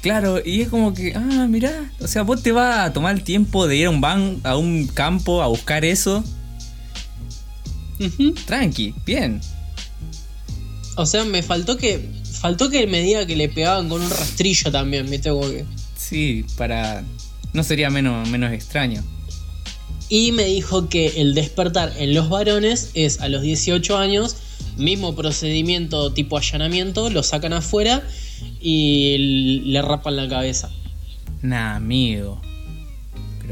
Claro, 0.00 0.40
y 0.42 0.62
es 0.62 0.68
como 0.68 0.94
que, 0.94 1.12
ah, 1.14 1.46
mirá, 1.46 1.92
o 2.00 2.06
sea, 2.06 2.22
vos 2.22 2.42
te 2.42 2.52
vas 2.52 2.86
a 2.88 2.92
tomar 2.94 3.14
el 3.14 3.22
tiempo 3.22 3.66
de 3.66 3.76
ir 3.76 3.86
a 3.86 3.90
un 3.90 4.00
ban, 4.00 4.40
a 4.44 4.56
un 4.56 4.86
campo 4.86 5.42
a 5.42 5.48
buscar 5.48 5.84
eso. 5.84 6.24
Tranqui, 8.46 8.94
bien. 9.04 9.40
O 10.96 11.06
sea, 11.06 11.24
me 11.24 11.42
faltó 11.42 11.76
que. 11.76 12.08
Faltó 12.40 12.70
que 12.70 12.86
me 12.86 13.02
diga 13.02 13.26
que 13.26 13.36
le 13.36 13.48
pegaban 13.50 13.88
con 13.88 14.00
un 14.00 14.08
rastrillo 14.10 14.70
también, 14.72 15.08
¿viste? 15.10 15.30
Que- 15.30 15.64
Sí, 15.96 16.44
para. 16.56 17.04
No 17.52 17.62
sería 17.64 17.90
menos, 17.90 18.28
menos 18.28 18.52
extraño. 18.52 19.02
Y 20.08 20.32
me 20.32 20.44
dijo 20.44 20.88
que 20.88 21.20
el 21.20 21.34
despertar 21.34 21.92
en 21.98 22.14
los 22.14 22.28
varones 22.28 22.90
es 22.94 23.20
a 23.20 23.28
los 23.28 23.42
18 23.42 23.96
años, 23.98 24.36
mismo 24.76 25.14
procedimiento 25.14 26.12
tipo 26.12 26.38
allanamiento, 26.38 27.10
lo 27.10 27.22
sacan 27.22 27.52
afuera 27.52 28.02
y 28.60 29.62
le 29.66 29.82
rapan 29.82 30.16
la 30.16 30.28
cabeza. 30.28 30.70
Nah, 31.42 31.76
amigo. 31.76 32.40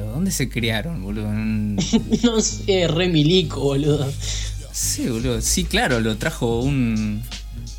¿Dónde 0.06 0.30
se 0.30 0.48
criaron, 0.48 1.02
boludo? 1.02 1.28
Un- 1.28 1.76
no 2.22 2.40
sé, 2.40 2.88
re 2.88 3.08
milico, 3.08 3.60
boludo. 3.60 4.10
Sí, 4.72 5.08
boludo. 5.08 5.40
Sí, 5.40 5.64
claro, 5.64 6.00
lo 6.00 6.16
trajo 6.16 6.60
un, 6.60 7.22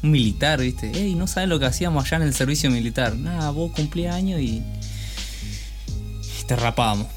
un 0.04 0.12
militar, 0.12 0.60
¿viste? 0.62 0.92
Ey, 0.94 1.16
no 1.16 1.28
saben 1.28 1.50
lo 1.50 1.60
que 1.60 1.66
hacíamos 1.66 2.06
allá 2.06 2.18
en 2.18 2.24
el 2.24 2.34
servicio 2.34 2.70
militar. 2.72 3.16
Nada, 3.16 3.52
vos 3.52 3.72
cumplías 3.74 4.16
años 4.16 4.42
y. 4.42 4.62
y 4.62 6.44
te 6.48 6.56
rapábamos. 6.56 7.08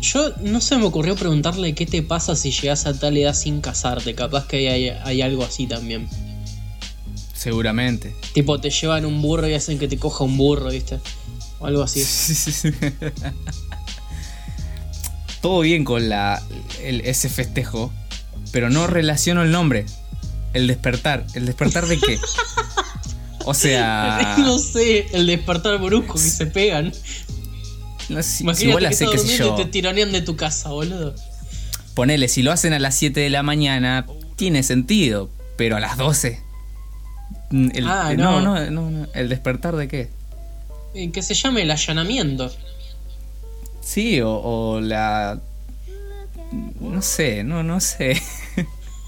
Yo 0.00 0.32
no 0.42 0.60
se 0.60 0.76
me 0.76 0.84
ocurrió 0.84 1.16
preguntarle 1.16 1.74
qué 1.74 1.86
te 1.86 2.02
pasa 2.02 2.36
si 2.36 2.50
llegas 2.50 2.84
a 2.86 2.98
tal 2.98 3.16
edad 3.16 3.34
sin 3.34 3.60
casarte. 3.60 4.14
Capaz 4.14 4.46
que 4.46 4.68
hay, 4.68 4.88
hay 4.90 5.22
algo 5.22 5.44
así 5.44 5.66
también. 5.66 6.08
Seguramente. 7.32 8.14
Tipo, 8.34 8.60
te 8.60 8.70
llevan 8.70 9.06
un 9.06 9.20
burro 9.22 9.48
y 9.48 9.54
hacen 9.54 9.78
que 9.78 9.88
te 9.88 9.96
coja 9.98 10.24
un 10.24 10.36
burro, 10.36 10.70
¿viste? 10.70 10.98
O 11.64 11.66
algo 11.66 11.82
así. 11.82 12.00
Sí, 12.04 12.34
sí, 12.34 12.52
sí. 12.52 12.70
Todo 15.40 15.60
bien 15.60 15.84
con 15.84 16.08
la, 16.08 16.42
el- 16.82 17.02
ese 17.02 17.28
festejo, 17.28 17.92
pero 18.52 18.70
no 18.70 18.86
relaciono 18.86 19.42
el 19.42 19.50
nombre. 19.50 19.84
El 20.54 20.66
despertar. 20.66 21.26
¿El 21.34 21.46
despertar 21.46 21.86
de 21.86 21.98
qué? 21.98 22.18
O 23.44 23.52
sea, 23.52 24.36
no 24.38 24.58
sé, 24.58 25.06
el 25.12 25.26
despertar 25.26 25.78
brusco 25.78 26.14
que 26.14 26.20
se 26.20 26.46
pegan. 26.46 26.92
no 28.08 28.22
si 28.22 28.42
Imagínate 28.44 28.72
vos 28.72 28.82
la 28.82 28.88
que 28.90 28.94
sé, 28.96 29.06
qué 29.12 29.36
yo. 29.36 29.54
te 29.56 29.66
tironean 29.66 30.12
de 30.12 30.22
tu 30.22 30.36
casa, 30.36 30.70
boludo. 30.70 31.14
Ponele, 31.94 32.28
si 32.28 32.42
lo 32.42 32.50
hacen 32.52 32.72
a 32.72 32.78
las 32.78 32.94
7 32.96 33.20
de 33.20 33.30
la 33.30 33.42
mañana, 33.42 34.06
tiene 34.36 34.62
sentido, 34.62 35.28
pero 35.58 35.76
a 35.76 35.80
las 35.80 35.96
12. 35.98 36.40
Mm, 37.50 37.68
El, 37.74 37.86
Ah, 37.86 38.14
no. 38.16 38.40
no, 38.40 38.70
no, 38.70 38.90
no. 38.90 39.06
¿El 39.14 39.28
despertar 39.28 39.76
de 39.76 39.88
qué? 39.88 40.10
Eh, 40.94 41.10
Que 41.10 41.22
se 41.22 41.34
llame 41.34 41.62
el 41.62 41.70
allanamiento. 41.70 42.50
Sí, 43.80 44.20
o, 44.20 44.30
o 44.32 44.80
la. 44.80 45.40
No 46.80 47.02
sé, 47.02 47.42
no, 47.44 47.62
no 47.62 47.80
sé. 47.80 48.20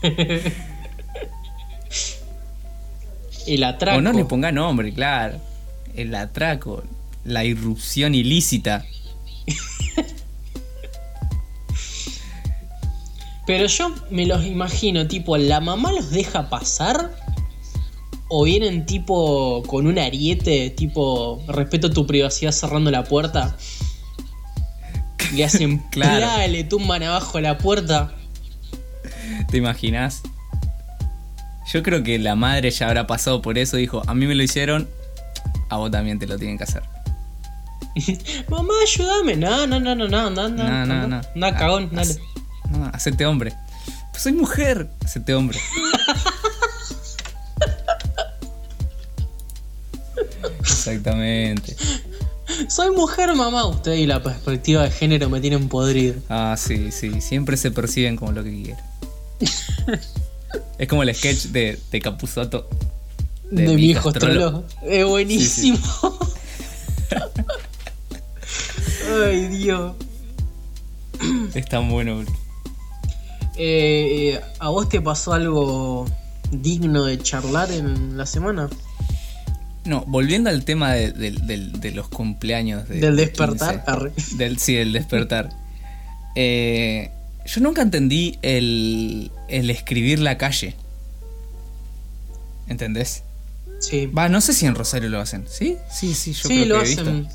El 3.46 3.62
atraco. 3.62 3.98
O 3.98 4.00
no 4.00 4.12
le 4.12 4.24
ponga 4.24 4.50
nombre, 4.50 4.92
claro. 4.92 5.40
El 5.94 6.14
atraco, 6.14 6.82
la 7.24 7.44
irrupción 7.44 8.14
ilícita. 8.14 8.84
Pero 13.46 13.66
yo 13.66 13.94
me 14.10 14.26
los 14.26 14.44
imagino, 14.44 15.06
tipo, 15.06 15.36
¿la 15.36 15.60
mamá 15.60 15.92
los 15.92 16.10
deja 16.10 16.50
pasar? 16.50 17.12
O 18.28 18.44
vienen 18.44 18.86
tipo 18.86 19.62
con 19.66 19.86
un 19.86 19.98
ariete, 19.98 20.70
tipo 20.70 21.42
respeto 21.48 21.90
tu 21.90 22.06
privacidad 22.06 22.52
cerrando 22.52 22.90
la 22.90 23.04
puerta. 23.04 23.56
Le 25.34 25.44
hacen 25.44 25.78
Claro. 25.90 26.26
le 26.50 26.64
tumban 26.64 27.02
abajo 27.02 27.40
la 27.40 27.58
puerta. 27.58 28.12
¿Te 29.50 29.56
imaginas? 29.58 30.22
Yo 31.72 31.82
creo 31.82 32.02
que 32.02 32.18
la 32.18 32.36
madre 32.36 32.70
ya 32.70 32.86
habrá 32.88 33.06
pasado 33.06 33.42
por 33.42 33.58
eso. 33.58 33.76
Dijo, 33.76 34.02
a 34.06 34.14
mí 34.14 34.26
me 34.26 34.34
lo 34.34 34.42
hicieron, 34.42 34.88
a 35.68 35.76
vos 35.76 35.90
también 35.90 36.18
te 36.18 36.26
lo 36.26 36.38
tienen 36.38 36.58
que 36.58 36.64
hacer. 36.64 36.82
Mamá, 38.48 38.72
ayúdame. 38.82 39.36
No, 39.36 39.66
no, 39.66 39.80
no, 39.80 39.94
no, 39.94 40.06
no, 40.08 40.30
no, 40.30 40.48
no. 40.48 40.64
No, 40.64 40.86
no, 40.86 41.06
no. 41.08 41.20
No, 41.34 41.50
cagón, 41.54 41.84
Ah, 41.92 41.96
dale. 41.96 42.16
No, 42.70 42.86
hacete 42.92 43.26
hombre. 43.26 43.52
Pues 44.10 44.22
soy 44.22 44.32
mujer. 44.32 44.90
Hacete 45.04 45.34
hombre. 45.34 45.58
Exactamente. 50.60 51.76
Soy 52.68 52.90
mujer, 52.90 53.34
mamá. 53.34 53.66
Usted 53.66 53.94
y 53.94 54.06
la 54.06 54.22
perspectiva 54.22 54.82
de 54.84 54.90
género 54.90 55.28
me 55.28 55.40
tienen 55.40 55.68
podrido. 55.68 56.14
Ah, 56.28 56.54
sí, 56.58 56.92
sí. 56.92 57.20
Siempre 57.20 57.56
se 57.56 57.70
perciben 57.70 58.16
como 58.16 58.32
lo 58.32 58.44
que 58.44 58.50
quieren. 58.50 58.84
es 60.78 60.88
como 60.88 61.02
el 61.02 61.14
sketch 61.14 61.46
de, 61.46 61.78
de 61.90 62.00
Capuzotto. 62.00 62.68
De, 63.50 63.66
mi 63.74 63.90
hijo 63.90 64.12
Trollo. 64.12 64.64
Es 64.82 65.04
buenísimo. 65.04 65.78
Ay, 69.24 69.46
Dios. 69.48 69.94
Es 71.54 71.66
tan 71.66 71.88
bueno. 71.90 72.16
boludo. 72.16 72.32
Eh, 73.56 74.40
¿A 74.58 74.68
vos 74.68 74.88
te 74.88 75.00
pasó 75.00 75.32
algo 75.32 76.06
digno 76.50 77.04
de 77.04 77.18
charlar 77.18 77.70
en 77.72 78.16
la 78.16 78.26
semana? 78.26 78.68
No, 79.86 80.04
volviendo 80.06 80.50
al 80.50 80.64
tema 80.64 80.92
de, 80.92 81.12
de- 81.12 81.30
del- 81.30 81.80
de 81.80 81.90
los 81.92 82.08
cumpleaños. 82.08 82.88
de- 82.88 83.00
Del 83.00 83.16
de 83.16 83.26
despertar, 83.26 83.84
15. 83.84 83.90
arre. 83.90 84.12
Del, 84.36 84.58
sí, 84.58 84.74
del 84.74 84.92
despertar. 84.92 85.50
Eh, 86.34 87.10
yo 87.46 87.60
nunca 87.60 87.82
entendí 87.82 88.38
el, 88.42 89.30
el 89.48 89.70
escribir 89.70 90.18
la 90.18 90.36
calle. 90.38 90.74
¿Entendés? 92.68 93.22
Sí. 93.80 94.06
Va, 94.06 94.28
no 94.28 94.40
sé 94.40 94.52
si 94.52 94.66
en 94.66 94.74
Rosario 94.74 95.08
lo 95.08 95.20
hacen. 95.20 95.44
¿Sí? 95.48 95.76
Sí, 95.92 96.14
sí, 96.14 96.32
yo 96.32 96.48
sí, 96.48 96.62
creo 96.64 96.66
lo 96.66 96.74
que 96.76 96.80
he 96.84 96.88
visto. 96.88 97.02
hacen. 97.02 97.28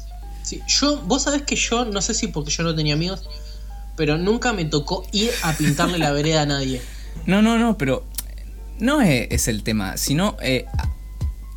Sí, 0.43 0.59
Yo, 0.67 0.97
vos 1.03 1.23
sabés 1.23 1.43
que 1.43 1.55
yo, 1.55 1.85
no 1.85 2.01
sé 2.01 2.13
si 2.13 2.27
porque 2.27 2.51
yo 2.51 2.63
no 2.63 2.75
tenía 2.75 2.95
amigos, 2.95 3.29
pero 3.95 4.17
nunca 4.17 4.51
me 4.53 4.65
tocó 4.65 5.05
ir 5.11 5.29
a 5.43 5.53
pintarle 5.53 5.99
la 5.99 6.11
vereda 6.11 6.41
a 6.41 6.45
nadie. 6.45 6.81
No, 7.25 7.41
no, 7.41 7.59
no, 7.59 7.77
pero 7.77 8.05
no 8.79 9.01
es, 9.01 9.27
es 9.31 9.47
el 9.49 9.63
tema, 9.63 9.97
sino 9.97 10.37
eh, 10.41 10.65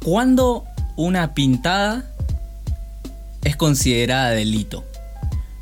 cuando 0.02 0.64
una 0.96 1.34
pintada 1.34 2.04
es 3.42 3.56
considerada 3.56 4.30
delito. 4.30 4.84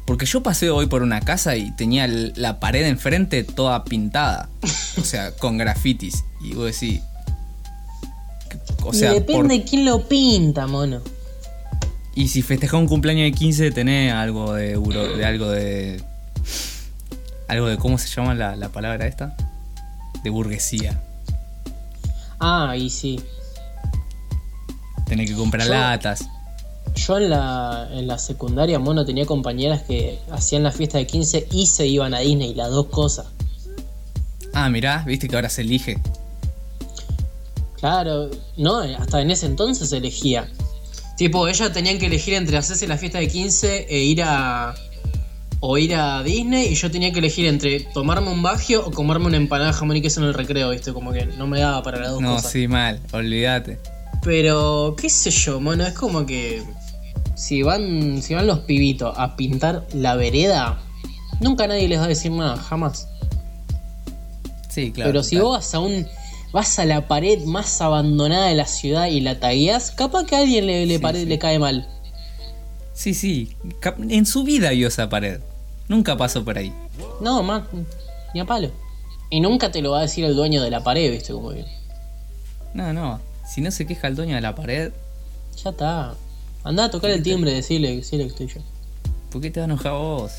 Porque 0.06 0.26
yo 0.26 0.42
pasé 0.42 0.68
hoy 0.70 0.86
por 0.86 1.02
una 1.02 1.20
casa 1.20 1.56
y 1.56 1.70
tenía 1.72 2.06
la 2.08 2.58
pared 2.60 2.86
enfrente 2.86 3.44
toda 3.44 3.84
pintada. 3.84 4.48
O 4.98 5.04
sea, 5.04 5.32
con 5.38 5.58
grafitis. 5.58 6.24
Y 6.40 6.54
vos 6.54 6.66
decís. 6.66 7.00
O 8.84 8.92
sea, 8.92 9.12
y 9.12 9.14
depende 9.20 9.34
por- 9.34 9.48
de 9.48 9.64
quién 9.64 9.84
lo 9.84 10.08
pinta, 10.08 10.66
mono. 10.66 11.00
y 12.14 12.28
si 12.28 12.42
festejás 12.42 12.80
un 12.80 12.88
cumpleaños 12.88 13.24
de 13.24 13.32
15 13.32 13.70
tenés 13.70 14.12
algo 14.12 14.54
de 14.54 14.72
euro, 14.72 15.16
de 15.16 15.24
algo 15.24 15.48
de. 15.50 16.04
Algo 17.48 17.68
de. 17.68 17.76
¿Cómo 17.78 17.96
se 17.96 18.08
llama 18.08 18.34
la, 18.34 18.56
la 18.56 18.68
palabra 18.70 19.06
esta? 19.06 19.36
De 20.24 20.30
burguesía. 20.30 21.00
Ah, 22.40 22.74
y 22.76 22.90
sí. 22.90 23.20
Tenés 25.06 25.30
que 25.30 25.36
comprar 25.36 25.66
Yo- 25.66 25.72
latas. 25.74 26.26
Yo 26.94 27.16
en 27.16 27.30
la, 27.30 27.88
en 27.92 28.06
la 28.06 28.18
secundaria, 28.18 28.78
mono, 28.78 29.04
tenía 29.04 29.24
compañeras 29.24 29.82
que 29.82 30.18
hacían 30.30 30.62
la 30.62 30.72
fiesta 30.72 30.98
de 30.98 31.06
15 31.06 31.46
y 31.50 31.66
se 31.66 31.86
iban 31.86 32.12
a 32.12 32.18
Disney, 32.18 32.54
las 32.54 32.70
dos 32.70 32.86
cosas. 32.86 33.26
Ah, 34.52 34.68
mirá, 34.68 35.02
viste 35.06 35.28
que 35.28 35.34
ahora 35.36 35.48
se 35.48 35.62
elige. 35.62 35.98
Claro, 37.80 38.30
no, 38.56 38.78
hasta 38.80 39.20
en 39.20 39.30
ese 39.30 39.46
entonces 39.46 39.88
se 39.88 39.96
elegía. 39.96 40.48
Tipo, 41.16 41.48
ellas 41.48 41.72
tenían 41.72 41.98
que 41.98 42.06
elegir 42.06 42.34
entre 42.34 42.56
hacerse 42.56 42.86
la 42.86 42.96
fiesta 42.98 43.18
de 43.18 43.28
15 43.28 43.86
e 43.88 43.98
ir 44.00 44.22
a. 44.22 44.74
o 45.60 45.78
ir 45.78 45.94
a 45.94 46.22
Disney, 46.22 46.68
y 46.68 46.74
yo 46.74 46.90
tenía 46.90 47.12
que 47.12 47.20
elegir 47.20 47.46
entre 47.46 47.80
tomarme 47.80 48.30
un 48.30 48.42
bagio 48.42 48.84
o 48.86 48.90
comerme 48.90 49.26
una 49.26 49.36
empanada 49.36 49.70
de 49.72 49.76
jamón 49.78 49.96
y 49.96 50.02
queso 50.02 50.20
en 50.20 50.26
el 50.26 50.34
recreo, 50.34 50.70
¿viste? 50.70 50.92
Como 50.92 51.12
que 51.12 51.24
no 51.26 51.46
me 51.46 51.60
daba 51.60 51.82
para 51.82 52.00
las 52.00 52.10
dos 52.10 52.20
No, 52.20 52.34
cosas. 52.36 52.50
sí, 52.52 52.68
mal, 52.68 53.00
olvídate. 53.12 53.78
Pero, 54.22 54.94
qué 54.96 55.08
sé 55.10 55.30
yo, 55.30 55.60
mano, 55.60 55.84
es 55.84 55.94
como 55.94 56.26
que. 56.26 56.62
Si 57.34 57.62
van, 57.62 58.22
si 58.22 58.34
van 58.34 58.46
los 58.46 58.60
pibitos 58.60 59.14
a 59.18 59.36
pintar 59.36 59.86
la 59.94 60.14
vereda, 60.14 60.78
nunca 61.40 61.66
nadie 61.66 61.88
les 61.88 61.98
va 61.98 62.04
a 62.04 62.08
decir 62.08 62.30
nada, 62.30 62.56
jamás. 62.56 63.08
Sí, 64.68 64.92
claro. 64.92 65.10
Pero 65.10 65.22
si 65.22 65.38
vos 65.38 65.58
vas 65.58 65.74
a 65.74 65.80
un. 65.80 66.06
vas 66.52 66.78
a 66.78 66.84
la 66.84 67.08
pared 67.08 67.42
más 67.44 67.80
abandonada 67.80 68.46
de 68.46 68.54
la 68.54 68.66
ciudad 68.66 69.06
y 69.08 69.20
la 69.20 69.40
tagueás, 69.40 69.90
capaz 69.90 70.24
que 70.26 70.36
a 70.36 70.40
alguien 70.40 70.66
le, 70.66 70.86
le, 70.86 70.96
Sí, 70.96 71.02
pare- 71.02 71.20
sí. 71.20 71.26
le 71.26 71.38
cae 71.38 71.58
mal. 71.58 71.88
Sí, 72.94 73.14
sí. 73.14 73.56
En 74.08 74.24
su 74.26 74.44
vida 74.44 74.70
vio 74.70 74.88
esa 74.88 75.08
pared. 75.08 75.40
Nunca 75.88 76.16
pasó 76.16 76.44
por 76.44 76.58
ahí. 76.58 76.72
No, 77.20 77.42
más, 77.42 77.64
ni 78.34 78.40
a 78.40 78.44
palo. 78.46 78.70
Y 79.30 79.40
nunca 79.40 79.72
te 79.72 79.80
lo 79.82 79.92
va 79.92 79.98
a 79.98 80.02
decir 80.02 80.24
el 80.24 80.36
dueño 80.36 80.62
de 80.62 80.70
la 80.70 80.84
pared, 80.84 81.10
viste, 81.10 81.32
como 81.32 81.50
que. 81.50 81.64
No, 82.74 82.92
no. 82.92 83.18
Si 83.46 83.60
no 83.60 83.70
se 83.70 83.86
queja 83.86 84.08
el 84.08 84.16
dueño 84.16 84.34
de 84.34 84.40
la 84.40 84.54
pared, 84.54 84.92
Ya 85.62 85.70
está. 85.70 86.14
Andá 86.64 86.84
a 86.84 86.90
tocar 86.90 87.10
el 87.10 87.22
timbre, 87.22 87.52
decirle, 87.52 87.96
decirle 87.96 88.26
que 88.26 88.30
estoy 88.30 88.46
yo. 88.46 88.60
¿por 89.30 89.40
qué 89.40 89.50
te 89.50 89.60
vas 89.60 89.68
a 89.68 89.72
enojar 89.72 89.92
vos? 89.92 90.32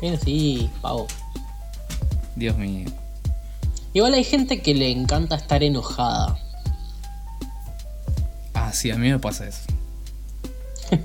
Pero 0.00 0.18
sí, 0.18 0.70
pavo. 0.80 1.06
Dios 2.34 2.56
mío. 2.56 2.90
Igual 3.92 4.14
hay 4.14 4.24
gente 4.24 4.60
que 4.60 4.74
le 4.74 4.90
encanta 4.90 5.36
estar 5.36 5.62
enojada. 5.62 6.38
Ah, 8.54 8.72
sí, 8.72 8.90
a 8.90 8.96
mí 8.96 9.10
me 9.10 9.18
pasa 9.18 9.46
eso. 9.46 9.60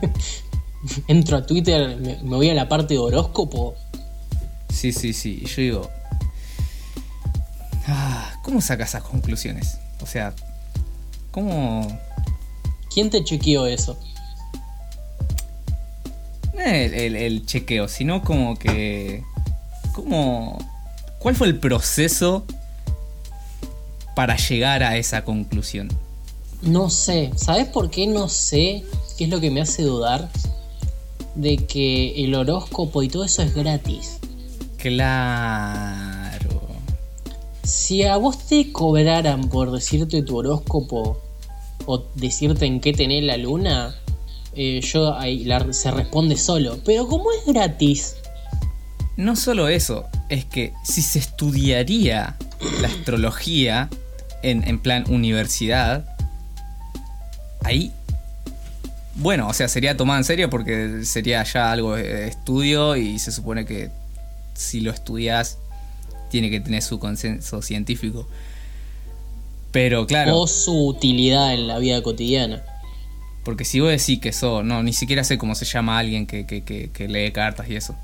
Entro 1.07 1.37
a 1.37 1.45
Twitter, 1.45 1.97
me, 1.97 2.17
me 2.23 2.35
voy 2.35 2.49
a 2.49 2.53
la 2.53 2.67
parte 2.67 2.95
de 2.95 2.99
horóscopo. 2.99 3.75
Sí, 4.69 4.91
sí, 4.91 5.13
sí. 5.13 5.41
Y 5.43 5.47
yo 5.47 5.61
digo. 5.61 5.89
Ah, 7.87 8.39
¿Cómo 8.43 8.61
sacas 8.61 8.89
esas 8.89 9.03
conclusiones? 9.03 9.77
O 10.01 10.05
sea, 10.05 10.33
¿cómo.? 11.31 11.87
¿Quién 12.93 13.09
te 13.09 13.23
chequeó 13.23 13.65
eso? 13.67 13.97
No 16.53 16.61
es 16.61 16.91
el, 16.91 16.93
el- 16.93 17.15
el 17.15 17.45
chequeo, 17.45 17.87
sino 17.87 18.23
como 18.23 18.57
que. 18.57 19.23
¿Cómo.? 19.93 20.57
¿Cuál 21.19 21.35
fue 21.35 21.47
el 21.47 21.59
proceso 21.59 22.45
para 24.15 24.35
llegar 24.37 24.83
a 24.83 24.97
esa 24.97 25.23
conclusión? 25.23 25.89
No 26.61 26.89
sé. 26.89 27.31
¿Sabes 27.35 27.67
por 27.67 27.89
qué 27.89 28.07
no 28.07 28.27
sé? 28.29 28.83
¿Qué 29.17 29.25
es 29.25 29.29
lo 29.29 29.39
que 29.39 29.51
me 29.51 29.61
hace 29.61 29.83
dudar? 29.83 30.29
De 31.35 31.57
que 31.57 32.23
el 32.23 32.35
horóscopo 32.35 33.03
y 33.03 33.07
todo 33.09 33.23
eso 33.25 33.41
es 33.43 33.53
gratis. 33.53 34.17
Claro. 34.77 36.08
Si 37.63 38.03
a 38.03 38.17
vos 38.17 38.47
te 38.47 38.71
cobraran 38.71 39.49
por 39.49 39.71
decirte 39.71 40.21
tu 40.23 40.37
horóscopo 40.37 41.19
o 41.85 42.03
decirte 42.15 42.65
en 42.65 42.79
qué 42.79 42.93
tenés 42.93 43.23
la 43.23 43.37
luna, 43.37 43.95
eh, 44.55 44.81
yo 44.81 45.17
ahí 45.17 45.47
se 45.71 45.91
responde 45.91 46.37
solo. 46.37 46.79
Pero 46.83 47.07
como 47.07 47.31
es 47.31 47.45
gratis, 47.45 48.15
No 49.17 49.35
solo 49.35 49.67
eso, 49.67 50.05
es 50.29 50.45
que 50.45 50.73
si 50.83 51.01
se 51.01 51.19
estudiaría 51.19 52.37
la 52.81 52.87
astrología 52.87 53.89
en, 54.43 54.65
en 54.67 54.79
plan 54.79 55.03
universidad, 55.09 56.05
ahí, 57.63 57.91
bueno, 59.15 59.47
o 59.49 59.53
sea, 59.53 59.67
sería 59.67 59.97
tomado 59.97 60.19
en 60.19 60.23
serio 60.23 60.49
porque 60.49 61.03
sería 61.03 61.43
ya 61.43 61.71
algo 61.71 61.95
de 61.95 62.29
estudio 62.29 62.95
y 62.95 63.19
se 63.19 63.31
supone 63.31 63.65
que 63.65 63.91
si 64.53 64.79
lo 64.79 64.91
estudias 64.91 65.57
tiene 66.29 66.49
que 66.49 66.59
tener 66.59 66.81
su 66.81 66.99
consenso 66.99 67.61
científico. 67.61 68.27
Pero 69.71 70.07
claro, 70.07 70.39
o 70.39 70.47
su 70.47 70.87
utilidad 70.87 71.53
en 71.53 71.67
la 71.67 71.77
vida 71.79 72.01
cotidiana. 72.01 72.63
porque 73.43 73.65
si 73.65 73.79
vos 73.79 73.89
decís 73.89 74.19
que 74.19 74.29
eso, 74.29 74.61
no, 74.63 74.83
ni 74.83 74.93
siquiera 74.93 75.23
sé 75.23 75.37
cómo 75.37 75.55
se 75.55 75.65
llama 75.65 75.97
alguien 75.99 76.27
que, 76.27 76.45
que- 76.45 76.63
que- 76.63 76.89
que 76.91 77.07
lee 77.07 77.31
cartas 77.31 77.67
y 77.69 77.75
eso. 77.75 77.95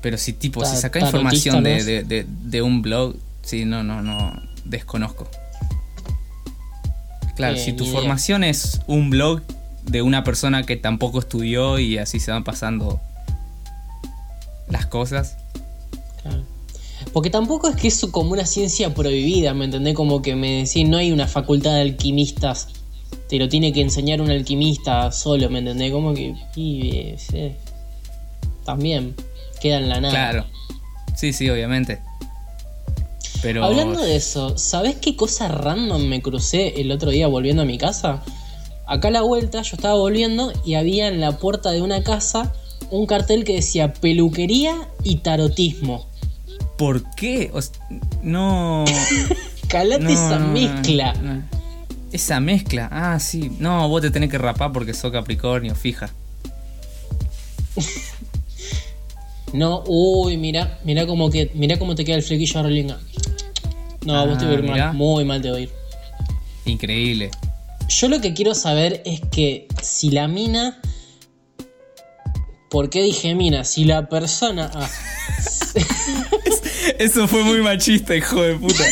Pero 0.00 0.16
si 0.18 0.32
tipo, 0.32 0.60
Ta- 0.62 0.66
si 0.74 0.76
saca 0.80 1.00
información 1.00 1.56
¿no 1.56 1.68
de, 1.68 1.82
de- 1.84 2.02
de- 2.04 2.26
de 2.28 2.62
un 2.62 2.80
blog, 2.82 3.16
sí, 3.42 3.64
no, 3.64 3.82
no, 3.82 4.02
no, 4.02 4.32
desconozco. 4.64 5.28
Claro, 7.36 7.56
Eh, 7.56 7.58
si 7.58 7.72
tu 7.72 7.84
idea. 7.84 7.94
formación 7.94 8.44
es 8.44 8.80
un 8.86 9.10
blog 9.10 9.42
de 9.82 10.00
una 10.02 10.24
persona 10.24 10.62
que 10.64 10.76
tampoco 10.76 11.18
estudió 11.18 11.78
y 11.78 11.98
así 11.98 12.20
se 12.20 12.30
van 12.30 12.44
pasando 12.44 13.00
las 14.68 14.86
cosas. 14.86 15.36
Porque 17.14 17.30
tampoco 17.30 17.68
es 17.68 17.76
que 17.76 17.86
es 17.86 18.04
como 18.10 18.32
una 18.32 18.44
ciencia 18.44 18.92
prohibida, 18.92 19.54
¿me 19.54 19.66
entendés? 19.66 19.94
Como 19.94 20.20
que 20.20 20.34
me 20.34 20.64
decís, 20.64 20.86
no 20.88 20.96
hay 20.96 21.12
una 21.12 21.28
facultad 21.28 21.74
de 21.74 21.82
alquimistas. 21.82 22.66
Te 23.28 23.38
lo 23.38 23.48
tiene 23.48 23.72
que 23.72 23.82
enseñar 23.82 24.20
un 24.20 24.32
alquimista 24.32 25.12
solo, 25.12 25.48
¿me 25.48 25.60
entendés? 25.60 25.92
Como 25.92 26.12
que. 26.12 26.34
pibe, 26.52 27.16
sí. 27.16 27.52
También 28.64 29.14
queda 29.60 29.78
en 29.78 29.88
la 29.88 30.00
nada. 30.00 30.12
Claro. 30.12 30.46
Sí, 31.14 31.32
sí, 31.32 31.48
obviamente. 31.48 32.00
Pero. 33.40 33.64
Hablando 33.64 34.00
de 34.00 34.16
eso, 34.16 34.58
¿sabés 34.58 34.96
qué 34.96 35.14
cosa 35.14 35.46
random 35.46 36.02
me 36.08 36.20
crucé 36.20 36.80
el 36.80 36.90
otro 36.90 37.12
día 37.12 37.28
volviendo 37.28 37.62
a 37.62 37.64
mi 37.64 37.78
casa? 37.78 38.24
Acá 38.88 39.06
a 39.06 39.12
la 39.12 39.22
vuelta 39.22 39.62
yo 39.62 39.76
estaba 39.76 39.94
volviendo 39.94 40.52
y 40.64 40.74
había 40.74 41.06
en 41.06 41.20
la 41.20 41.38
puerta 41.38 41.70
de 41.70 41.80
una 41.80 42.02
casa 42.02 42.52
un 42.90 43.06
cartel 43.06 43.44
que 43.44 43.54
decía 43.54 43.92
peluquería 43.92 44.88
y 45.04 45.18
tarotismo. 45.18 46.06
¿Por 46.76 47.02
qué? 47.14 47.50
O 47.54 47.60
no. 48.22 48.84
Calate 49.68 50.02
no, 50.04 50.10
esa 50.10 50.38
mezcla. 50.38 51.12
no. 51.14 51.42
Esa 52.12 52.38
mezcla. 52.40 52.88
Ah, 52.92 53.18
sí. 53.18 53.50
No, 53.58 53.88
vos 53.88 54.00
te 54.02 54.10
tenés 54.10 54.30
que 54.30 54.38
rapar 54.38 54.70
porque 54.72 54.94
sos 54.94 55.10
Capricornio, 55.12 55.74
fija. 55.74 56.10
No, 59.52 59.84
uy, 59.86 60.36
mira, 60.36 60.80
mira 60.84 61.06
cómo 61.06 61.30
que, 61.30 61.52
mira 61.54 61.78
cómo 61.78 61.94
te 61.94 62.04
queda 62.04 62.16
el 62.16 62.24
flequillo 62.24 62.60
Rolinga. 62.64 62.98
No, 64.04 64.26
vos 64.26 64.36
te 64.38 64.46
voy 64.46 64.56
a 64.56 64.58
ir 64.58 64.64
Ah, 64.64 64.72
mirá. 64.72 64.86
mal, 64.88 64.96
muy 64.96 65.24
mal 65.24 65.40
te 65.42 65.50
voy 65.50 65.60
a 65.60 65.62
ir. 65.62 65.70
Increíble. 66.64 67.30
Yo 67.88 68.08
lo 68.08 68.20
que 68.20 68.34
quiero 68.34 68.54
saber 68.56 69.00
es 69.06 69.20
que 69.30 69.68
si 69.80 70.10
la 70.10 70.26
mina. 70.26 70.80
¿Por 72.68 72.90
qué 72.90 73.02
dije 73.04 73.36
mina? 73.36 73.62
Si 73.62 73.84
la 73.84 74.08
persona. 74.08 74.72
ah, 74.74 74.90
Eso 76.98 77.26
fue 77.28 77.42
muy 77.44 77.60
machista, 77.62 78.14
hijo 78.14 78.42
de 78.42 78.54
puta. 78.56 78.84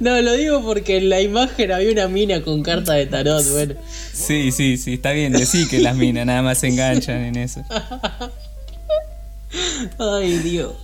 no, 0.00 0.20
lo 0.22 0.32
digo 0.34 0.62
porque 0.62 0.98
en 0.98 1.08
la 1.08 1.20
imagen 1.20 1.72
había 1.72 1.90
una 1.92 2.08
mina 2.08 2.42
con 2.42 2.62
carta 2.62 2.92
de 2.94 3.06
tarot, 3.06 3.44
bueno. 3.50 3.74
Sí, 4.12 4.52
sí, 4.52 4.76
sí, 4.76 4.94
está 4.94 5.12
bien. 5.12 5.32
Decí 5.32 5.66
que 5.68 5.80
las 5.80 5.96
minas 5.96 6.26
nada 6.26 6.42
más 6.42 6.58
se 6.58 6.68
enganchan 6.68 7.24
en 7.24 7.36
eso. 7.36 7.64
Ay, 9.98 10.38
Dios. 10.38 10.74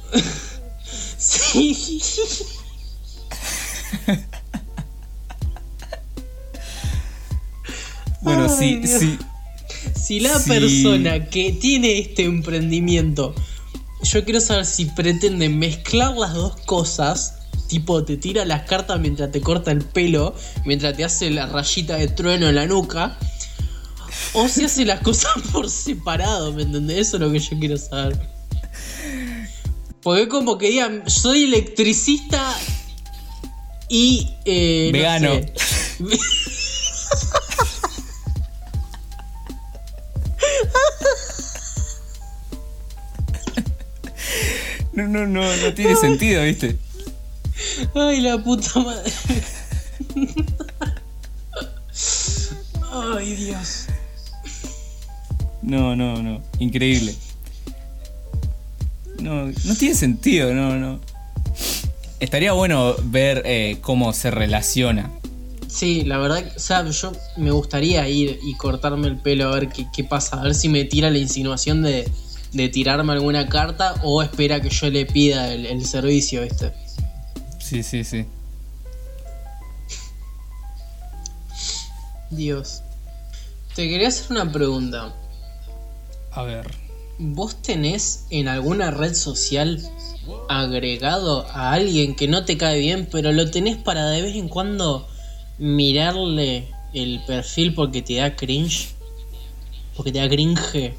Sí. 1.18 2.00
Bueno, 8.20 8.46
Ay, 8.50 8.57
sí, 8.59 8.77
Dios. 8.77 9.00
sí. 9.00 9.18
Si 10.01 10.20
la 10.20 10.38
Sí. 10.38 10.49
persona 10.51 11.27
que 11.31 11.53
tiene 11.53 11.99
este 11.99 12.25
emprendimiento, 12.25 13.35
yo 14.03 14.25
quiero 14.25 14.40
saber 14.40 14.66
si 14.66 14.85
pretende 14.87 15.49
mezclar 15.49 16.14
las 16.16 16.35
dos 16.35 16.57
cosas, 16.66 17.35
tipo 17.68 18.05
te 18.05 18.16
tira 18.16 18.44
las 18.44 18.62
cartas 18.62 19.01
mientras 19.01 19.33
te 19.33 19.40
corta 19.40 19.70
el 19.70 19.83
pelo, 19.85 20.35
mientras 20.66 20.97
te 20.97 21.05
hace 21.05 21.31
la 21.31 21.47
rayita 21.47 21.97
de 21.97 22.09
trueno 22.09 22.49
en 22.49 22.55
la 22.57 22.66
nuca, 22.66 23.18
o 24.35 24.47
si 24.49 24.64
hace 24.64 24.85
las 24.85 25.01
cosas 25.01 25.33
por 25.53 25.70
separado, 25.70 26.53
¿me 26.53 26.62
entendés? 26.62 27.09
Eso 27.09 27.16
es 27.16 27.20
lo 27.23 27.33
que 27.33 27.38
yo 27.38 27.59
quiero 27.59 27.77
saber. 27.79 28.18
Porque 30.03 30.29
como 30.29 30.59
que 30.59 30.68
digan, 30.68 31.05
soy 31.07 31.44
electricista 31.44 32.55
y... 33.88 34.29
eh, 34.44 34.90
no 34.92 34.99
Vegano. 34.99 35.35
sé. 35.35 35.53
No, 45.07 45.27
no, 45.27 45.27
no, 45.27 45.57
no 45.57 45.75
tiene 45.75 45.97
sentido, 45.97 46.43
¿viste? 46.45 46.79
Ay, 47.95 48.23
la 48.23 48.38
puta 48.38 48.81
madre. 48.81 49.12
Ay, 52.90 53.35
Dios. 53.35 53.87
No, 55.61 55.95
no, 55.95 56.23
no. 56.23 56.40
Increíble. 56.59 57.14
No, 59.21 59.47
no 59.47 59.77
tiene 59.79 59.95
sentido, 59.95 60.55
no, 60.55 60.77
no. 60.77 61.01
Estaría 62.21 62.53
bueno 62.53 62.95
ver 63.05 63.43
eh, 63.45 63.77
cómo 63.83 64.14
se 64.14 64.31
relaciona. 64.31 65.11
Sí, 65.69 66.05
la 66.05 66.17
verdad, 66.19 66.51
o 66.57 66.59
sea, 66.59 66.88
yo 66.88 67.12
me 67.37 67.51
gustaría 67.51 68.09
ir 68.09 68.38
y 68.43 68.55
cortarme 68.55 69.09
el 69.09 69.19
pelo 69.19 69.49
a 69.49 69.55
ver 69.55 69.69
qué, 69.69 69.87
qué 69.95 70.05
pasa, 70.05 70.40
a 70.40 70.45
ver 70.45 70.55
si 70.55 70.71
me 70.71 70.85
tira 70.85 71.11
la 71.11 71.19
insinuación 71.19 71.83
de, 71.83 72.09
de 72.55 72.69
tirarme 72.69 73.12
alguna 73.12 73.49
carta 73.49 73.95
o 74.03 74.23
espera 74.23 74.61
que 74.61 74.71
yo 74.71 74.88
le 74.88 75.07
pida 75.07 75.53
el, 75.53 75.67
el 75.67 75.85
servicio, 75.85 76.43
¿viste? 76.43 76.73
Sí, 77.59 77.83
sí, 77.83 78.05
sí. 78.05 78.27
Dios. 82.31 82.83
Te 83.75 83.88
quería 83.88 84.09
hacer 84.09 84.27
una 84.31 84.51
pregunta. 84.51 85.12
A 86.31 86.43
ver. 86.43 86.71
¿Vos 87.19 87.62
tenés 87.62 88.27
en 88.31 88.49
alguna 88.49 88.90
red 88.90 89.14
social 89.14 89.81
agregado 90.49 91.47
a 91.51 91.73
alguien 91.73 92.17
que 92.17 92.27
no 92.27 92.45
te 92.45 92.57
cae 92.57 92.81
bien, 92.81 93.09
pero 93.11 93.33
lo 93.33 93.51
tenés 93.51 93.77
para 93.77 94.07
de 94.07 94.23
vez 94.23 94.37
en 94.37 94.49
cuando 94.49 95.07
mirarle 95.59 96.69
el 96.93 97.23
perfil 97.25 97.75
porque 97.75 98.03
te 98.03 98.17
da 98.17 98.35
cringe? 98.35 98.95
Porque 99.97 100.12
te 100.12 100.19
da 100.19 100.29
cringe. 100.29 100.95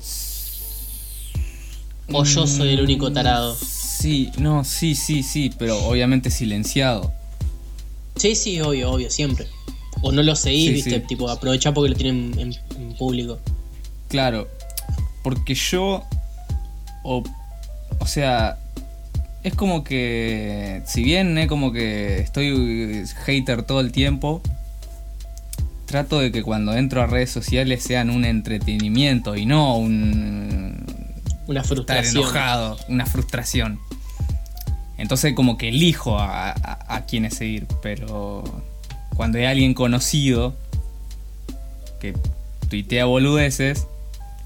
O 2.11 2.23
yo 2.23 2.45
soy 2.47 2.69
el 2.69 2.81
único 2.81 3.11
tarado. 3.11 3.55
Sí, 3.55 4.31
no, 4.37 4.63
sí, 4.63 4.93
sí, 4.95 5.23
sí, 5.23 5.51
pero 5.57 5.77
obviamente 5.85 6.29
silenciado. 6.29 7.11
Sí, 8.15 8.35
sí, 8.35 8.61
obvio, 8.61 8.91
obvio, 8.91 9.09
siempre. 9.09 9.47
O 10.01 10.11
no 10.11 10.21
lo 10.21 10.35
seguís, 10.35 10.65
Sí, 10.67 10.73
viste, 10.73 10.99
sí. 11.01 11.07
tipo, 11.07 11.29
aprovechá 11.29 11.73
porque 11.73 11.89
lo 11.89 11.95
tienen 11.95 12.37
en, 12.39 12.53
en 12.79 12.93
público. 12.95 13.39
Claro, 14.07 14.47
porque 15.23 15.55
yo, 15.55 16.03
o, 17.03 17.23
o 17.99 18.05
sea, 18.07 18.59
es 19.43 19.55
como 19.55 19.83
que, 19.83 20.83
si 20.85 21.03
bien 21.03 21.37
es 21.37 21.47
como 21.47 21.71
que 21.71 22.19
estoy 22.19 23.03
hater 23.25 23.63
todo 23.63 23.79
el 23.79 23.91
tiempo, 23.91 24.41
trato 25.85 26.19
de 26.19 26.31
que 26.31 26.43
cuando 26.43 26.75
entro 26.75 27.01
a 27.01 27.07
redes 27.07 27.31
sociales 27.31 27.83
sean 27.83 28.09
un 28.09 28.25
entretenimiento 28.25 29.35
y 29.35 29.45
no 29.45 29.77
un 29.77 30.83
Una 31.47 31.61
estar 31.61 31.75
frustración. 31.75 32.23
enojado, 32.23 32.77
una 32.89 33.05
frustración. 33.05 33.79
Entonces 34.97 35.33
como 35.33 35.57
que 35.57 35.69
elijo 35.69 36.17
a, 36.17 36.51
a, 36.51 36.95
a 36.95 37.05
quienes 37.05 37.35
seguir, 37.35 37.67
pero 37.81 38.43
cuando 39.15 39.37
hay 39.37 39.45
alguien 39.45 39.73
conocido 39.73 40.55
que 41.99 42.13
tuitea 42.69 43.05
boludeces, 43.05 43.87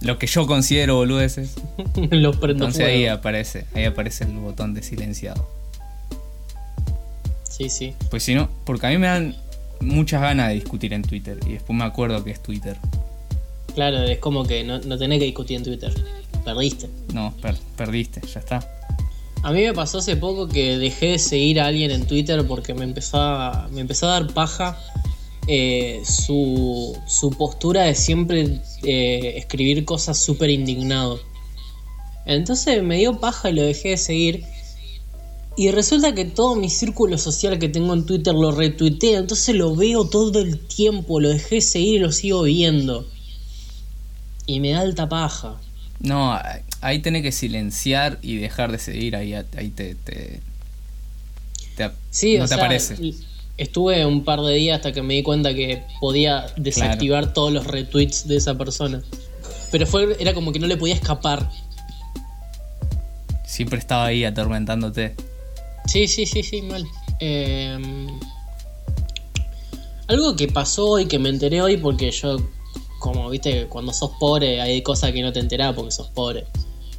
lo 0.01 0.17
que 0.17 0.27
yo 0.27 0.47
considero 0.47 0.95
boludeces, 0.95 1.55
Los 2.11 2.37
prendo 2.37 2.65
entonces 2.65 2.85
ahí 2.85 3.05
aparece, 3.07 3.65
ahí 3.73 3.85
aparece 3.85 4.23
el 4.23 4.31
botón 4.33 4.73
de 4.73 4.83
silenciado. 4.83 5.47
Sí, 7.49 7.69
sí. 7.69 7.93
Pues 8.09 8.23
si 8.23 8.35
no, 8.35 8.49
porque 8.65 8.87
a 8.87 8.89
mí 8.89 8.97
me 8.97 9.07
dan 9.07 9.35
muchas 9.81 10.21
ganas 10.21 10.49
de 10.49 10.55
discutir 10.55 10.93
en 10.93 11.01
Twitter 11.01 11.37
y 11.45 11.53
después 11.53 11.77
me 11.77 11.83
acuerdo 11.83 12.23
que 12.23 12.31
es 12.31 12.41
Twitter. 12.41 12.77
Claro, 13.75 14.01
es 14.03 14.19
como 14.19 14.45
que 14.45 14.63
no, 14.63 14.79
no 14.79 14.97
tenés 14.97 15.19
que 15.19 15.25
discutir 15.25 15.57
en 15.57 15.63
Twitter. 15.63 15.93
Perdiste. 16.43 16.89
No, 17.13 17.35
per- 17.41 17.57
perdiste, 17.75 18.21
ya 18.33 18.39
está. 18.39 18.75
A 19.41 19.51
mí 19.51 19.61
me 19.61 19.73
pasó 19.73 19.99
hace 19.99 20.17
poco 20.17 20.47
que 20.47 20.77
dejé 20.77 21.11
de 21.11 21.19
seguir 21.19 21.61
a 21.61 21.67
alguien 21.67 21.91
en 21.91 22.05
Twitter 22.05 22.45
porque 22.45 22.73
me 22.73 22.83
empezó 22.83 23.21
a, 23.21 23.69
me 23.71 23.81
empezó 23.81 24.07
a 24.07 24.19
dar 24.19 24.33
paja 24.33 24.77
eh, 25.47 26.01
su, 26.03 26.97
su 27.07 27.29
postura 27.31 27.83
de 27.83 27.95
siempre 27.95 28.59
eh, 28.83 29.33
escribir 29.37 29.85
cosas 29.85 30.17
súper 30.19 30.49
indignado. 30.49 31.19
Entonces 32.25 32.83
me 32.83 32.97
dio 32.97 33.19
paja 33.19 33.49
y 33.49 33.53
lo 33.53 33.63
dejé 33.63 33.89
de 33.89 33.97
seguir. 33.97 34.43
Y 35.55 35.71
resulta 35.71 36.13
que 36.13 36.25
todo 36.25 36.55
mi 36.55 36.69
círculo 36.69 37.17
social 37.17 37.59
que 37.59 37.67
tengo 37.69 37.93
en 37.93 38.05
Twitter 38.05 38.33
lo 38.33 38.51
retuitea, 38.51 39.19
entonces 39.19 39.55
lo 39.55 39.75
veo 39.75 40.05
todo 40.05 40.39
el 40.39 40.59
tiempo, 40.67 41.19
lo 41.19 41.29
dejé 41.29 41.55
de 41.55 41.61
seguir 41.61 41.95
y 41.95 41.99
lo 41.99 42.11
sigo 42.11 42.43
viendo. 42.43 43.05
Y 44.45 44.59
me 44.59 44.71
da 44.71 44.81
alta 44.81 45.09
paja. 45.09 45.59
No, 45.99 46.37
ahí 46.81 46.99
tenés 46.99 47.23
que 47.23 47.31
silenciar 47.31 48.19
y 48.21 48.37
dejar 48.37 48.71
de 48.71 48.79
seguir, 48.79 49.15
ahí, 49.15 49.33
ahí 49.33 49.69
te, 49.69 49.95
te, 49.95 50.39
te- 51.75 51.91
Sí, 52.09 52.37
no 52.37 52.45
o 52.45 52.47
te 52.47 52.55
sea, 52.55 52.57
aparece. 52.57 52.95
estuve 53.57 54.05
un 54.05 54.23
par 54.23 54.39
de 54.41 54.53
días 54.55 54.77
hasta 54.77 54.93
que 54.93 55.01
me 55.01 55.15
di 55.15 55.23
cuenta 55.23 55.53
que 55.53 55.83
podía 55.99 56.45
desactivar 56.55 57.33
todos 57.33 57.51
los 57.51 57.67
retweets 57.67 58.27
de 58.27 58.37
esa 58.37 58.57
persona. 58.57 59.01
Pero 59.71 59.85
fue, 59.85 60.15
era 60.21 60.33
como 60.33 60.51
que 60.53 60.59
no 60.59 60.67
le 60.67 60.77
podía 60.77 60.95
escapar. 60.95 61.49
Siempre 63.45 63.77
estaba 63.77 64.05
ahí 64.05 64.23
atormentándote. 64.23 65.15
Sí, 65.85 66.07
sí, 66.07 66.25
sí, 66.25 66.43
sí, 66.43 66.61
mal. 66.61 66.85
Eh, 67.19 67.77
algo 70.07 70.35
que 70.35 70.47
pasó 70.47 70.87
hoy, 70.87 71.05
que 71.07 71.19
me 71.19 71.29
enteré 71.29 71.61
hoy 71.61 71.77
porque 71.77 72.09
yo 72.11 72.37
como 72.99 73.29
viste, 73.29 73.67
cuando 73.67 73.93
sos 73.93 74.11
pobre 74.19 74.61
hay 74.61 74.81
cosas 74.83 75.11
que 75.11 75.21
no 75.21 75.31
te 75.33 75.39
enterás 75.39 75.73
porque 75.73 75.91
sos 75.91 76.07
pobre. 76.09 76.45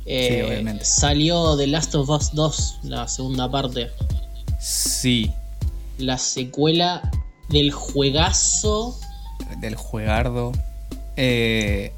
Eh, 0.06 0.44
obviamente. 0.48 0.84
Salió 0.84 1.56
The 1.56 1.66
Last 1.68 1.94
of 1.94 2.08
Us 2.08 2.32
2, 2.34 2.78
la 2.84 3.06
segunda 3.06 3.50
parte. 3.50 3.90
Sí, 4.58 5.30
La 5.98 6.18
secuela 6.18 7.10
del 7.48 7.70
juegazo. 7.70 8.98
del 9.60 9.74
juegardo. 9.76 10.52
Eh, 11.16 11.92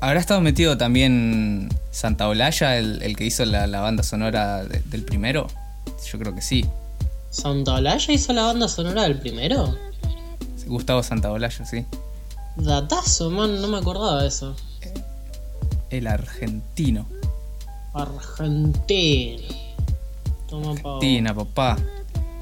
¿Habrá 0.00 0.20
estado 0.20 0.40
metido 0.40 0.76
también 0.78 1.68
Santa 1.90 2.28
Olaya, 2.28 2.76
el, 2.78 3.02
el 3.02 3.16
que 3.16 3.24
hizo 3.24 3.44
la, 3.44 3.66
la 3.66 3.80
banda 3.80 4.02
sonora 4.02 4.64
de- 4.64 4.80
del 4.82 5.04
primero? 5.04 5.46
Yo 6.10 6.18
creo 6.18 6.34
que 6.34 6.42
sí. 6.42 6.64
¿Santa 7.30 7.74
Olaya 7.74 8.12
hizo 8.12 8.32
la 8.32 8.42
banda 8.46 8.68
sonora 8.68 9.02
del 9.02 9.18
primero? 9.18 9.76
Gustavo 10.66 11.02
Santaolalla, 11.02 11.64
sí. 11.64 11.84
Datazo, 12.58 13.30
man, 13.30 13.62
no 13.62 13.68
me 13.68 13.78
acordaba 13.78 14.22
de 14.22 14.28
eso. 14.28 14.56
El 15.90 16.08
argentino. 16.08 17.06
Argentina. 17.94 19.42
Toma 20.48 20.74
pa'. 20.74 20.94
Argentina, 20.94 21.34
papá. 21.34 21.78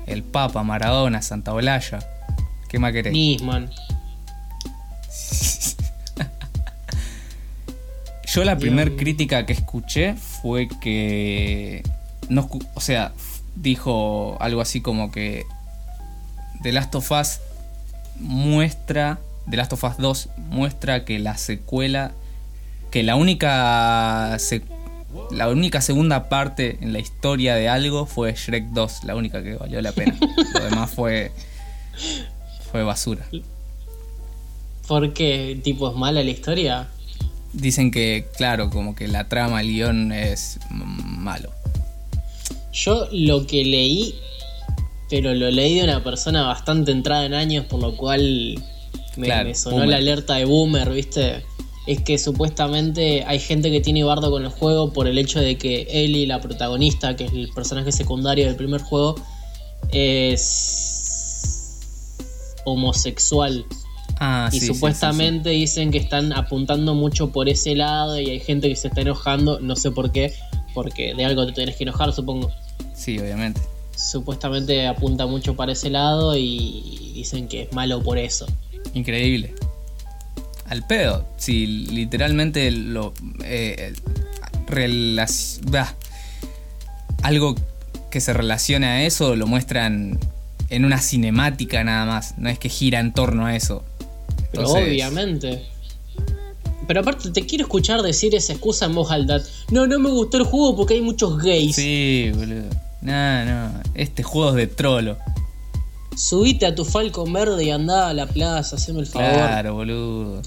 El 0.07 0.23
Papa, 0.23 0.63
Maradona, 0.63 1.21
Santaolalla. 1.21 1.99
¿Qué 2.69 2.79
más 2.79 2.93
querés? 2.93 3.13
Nisman. 3.13 3.71
Yo 8.27 8.45
la 8.45 8.57
primera 8.57 8.91
crítica 8.97 9.45
que 9.47 9.53
escuché 9.53 10.15
fue 10.15 10.69
que. 10.81 11.83
No, 12.29 12.49
o 12.75 12.81
sea, 12.81 13.13
dijo 13.55 14.39
algo 14.41 14.63
así 14.63 14.81
como 14.81 15.13
que. 15.13 15.45
The 16.63 16.73
Last 16.73 16.95
of 16.95 17.11
Us 17.11 17.41
muestra. 18.19 19.19
The 19.51 19.57
Last 19.57 19.73
of 19.73 19.85
Us 19.85 19.97
2 19.99 20.29
muestra 20.51 21.05
que 21.05 21.19
la 21.19 21.37
secuela. 21.37 22.13
Que 22.91 23.03
la 23.03 23.17
única. 23.17 24.37
se- 24.39 24.63
la 25.31 25.49
única 25.49 25.81
segunda 25.81 26.29
parte 26.29 26.79
en 26.81 26.93
la 26.93 26.99
historia 26.99 27.55
de 27.55 27.69
algo 27.69 28.07
fue 28.07 28.35
Shrek 28.35 28.67
2, 28.73 29.05
la 29.05 29.15
única 29.17 29.43
que 29.43 29.55
valió 29.55 29.81
la 29.81 29.93
pena. 29.93 30.17
Lo 30.55 30.65
demás 30.65 30.91
fue. 30.91 31.33
fue 32.71 32.83
basura. 32.83 33.25
¿Por 34.87 35.13
qué? 35.15 35.59
¿Tipo 35.65 35.91
es 35.91 35.97
mala 35.97 36.23
la 36.23 36.31
historia? 36.31 36.89
Dicen 37.53 37.91
que, 37.91 38.27
claro, 38.37 38.71
como 38.71 38.95
que 38.95 39.09
la 39.09 39.29
trama, 39.29 39.61
el 39.63 39.69
guion 39.69 40.13
es 40.13 40.59
malo. 40.71 41.51
Yo 42.73 43.09
lo 43.11 43.47
que 43.47 43.65
leí, 43.65 44.15
pero 45.09 45.35
lo 45.35 45.51
leí 45.51 45.77
de 45.79 45.85
una 45.85 46.05
persona 46.05 46.43
bastante 46.47 46.93
entrada 46.93 47.25
en 47.25 47.33
años, 47.35 47.65
por 47.65 47.81
lo 47.81 47.97
cual 47.97 48.63
me, 49.17 49.27
Claro, 49.27 49.49
me 49.49 49.55
sonó 49.55 49.77
boomer. 49.77 49.91
la 49.91 49.97
alerta 49.97 50.35
de 50.35 50.45
boomer, 50.45 50.91
¿viste? 50.91 51.45
Es 51.87 52.03
que 52.03 52.19
supuestamente 52.19 53.25
hay 53.27 53.39
gente 53.39 53.71
que 53.71 53.81
tiene 53.81 54.03
bardo 54.03 54.31
con 54.31 54.45
el 54.45 54.51
juego 54.51 54.93
por 54.93 55.07
el 55.07 55.19
hecho 55.19 55.41
de 55.41 55.57
que 55.57 55.87
Ellie, 55.91 56.27
la 56.27 56.41
protagonista, 56.41 57.15
que 57.15 57.25
es 57.27 57.33
el 57.33 57.49
personaje 57.55 57.93
secundario 57.93 58.47
del 58.47 58.57
primer 58.57 58.81
juego, 58.81 59.15
es 59.91 61.77
homosexual. 62.65 63.65
Ah, 64.19 64.49
y 64.51 64.55
sí, 64.55 64.61
sí, 64.61 64.67
sí, 64.67 64.75
supuestamente 64.75 65.51
dicen 65.51 65.91
que 65.91 65.99
están 65.99 66.33
apuntando 66.33 66.95
mucho 66.95 67.31
por 67.31 67.49
ese 67.49 67.75
lado 67.75 68.19
y 68.19 68.31
hay 68.31 68.41
gente 68.41 68.69
que 68.69 68.77
se 68.77 68.89
está 68.89 69.03
enojando, 69.03 69.61
no 69.61 69.77
sé 69.77 69.91
por 69.91 70.11
qué, 70.11 70.33
porque 70.75 71.15
de 71.15 71.25
algo 71.25 71.47
te 71.47 71.53
tenés 71.53 71.77
que 71.77 71.85
enojar, 71.85 72.13
supongo. 72.13 72.51
Sí, 72.95 73.19
obviamente. 73.19 73.61
Supuestamente 73.95 74.87
apunta 74.87 75.27
mucho 75.27 75.55
para 75.55 75.73
ese 75.73 75.91
lado 75.91 76.37
y 76.37 77.13
dicen 77.15 77.47
que 77.49 77.63
es 77.63 77.73
malo 77.73 78.03
por 78.03 78.19
eso. 78.19 78.47
Increíble. 78.97 79.55
Al 80.65 80.87
pedo. 80.87 81.27
Si 81.37 81.67
literalmente 81.67 82.71
lo. 82.71 83.13
eh, 83.45 83.93
bah. 85.71 85.95
algo 87.23 87.55
que 88.11 88.21
se 88.21 88.33
relacione 88.33 88.87
a 88.87 89.05
eso 89.05 89.37
lo 89.37 89.47
muestran 89.47 90.19
en 90.71 90.85
una 90.85 90.99
cinemática 90.99 91.85
nada 91.85 92.07
más. 92.07 92.39
No 92.39 92.49
es 92.49 92.59
que 92.59 92.71
gira 92.71 93.01
en 93.01 93.13
torno 93.13 93.45
a 93.47 93.55
eso. 93.55 93.85
Entonces, 94.47 94.89
obviamente. 94.89 95.63
Pero 96.89 97.01
aparte 97.01 97.31
te 97.31 97.45
quiero 97.45 97.65
escuchar 97.65 98.01
decir 98.01 98.35
esa 98.35 98.55
excusa 98.55 98.87
en 98.87 98.95
voz 98.95 99.11
alta. 99.11 99.41
No, 99.71 99.87
no 99.87 99.99
me 99.99 100.09
gustó 100.09 100.39
el 100.39 100.45
juego 100.45 100.75
porque 100.75 100.95
hay 100.95 101.03
muchos 101.03 101.37
gays. 101.43 101.77
Sí, 101.77 102.33
boludo. 102.35 102.71
No, 103.03 103.45
no. 103.45 103.83
Este 103.95 104.23
juego 104.23 104.51
es 104.51 104.57
de 104.57 104.67
trolo. 104.69 105.19
Subite 106.17 106.67
a 106.67 106.75
tu 106.75 106.85
Falcon 106.85 107.33
verde 107.33 107.65
y 107.65 107.71
andá 107.71 108.09
a 108.09 108.15
la 108.15 108.27
plaza, 108.27 108.77
haceme 108.77 109.01
el 109.01 109.07
favor. 109.07 109.33
Claro, 109.33 109.75
boludo. 109.75 110.43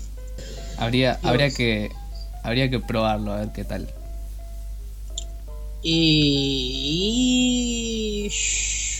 Habría, 0.77 1.19
habría 1.23 1.51
que. 1.51 1.91
Habría 2.43 2.69
que 2.69 2.79
probarlo 2.79 3.34
a 3.34 3.38
ver 3.41 3.51
qué 3.51 3.63
tal. 3.63 3.88
Y... 5.84 7.29
y 8.25 8.29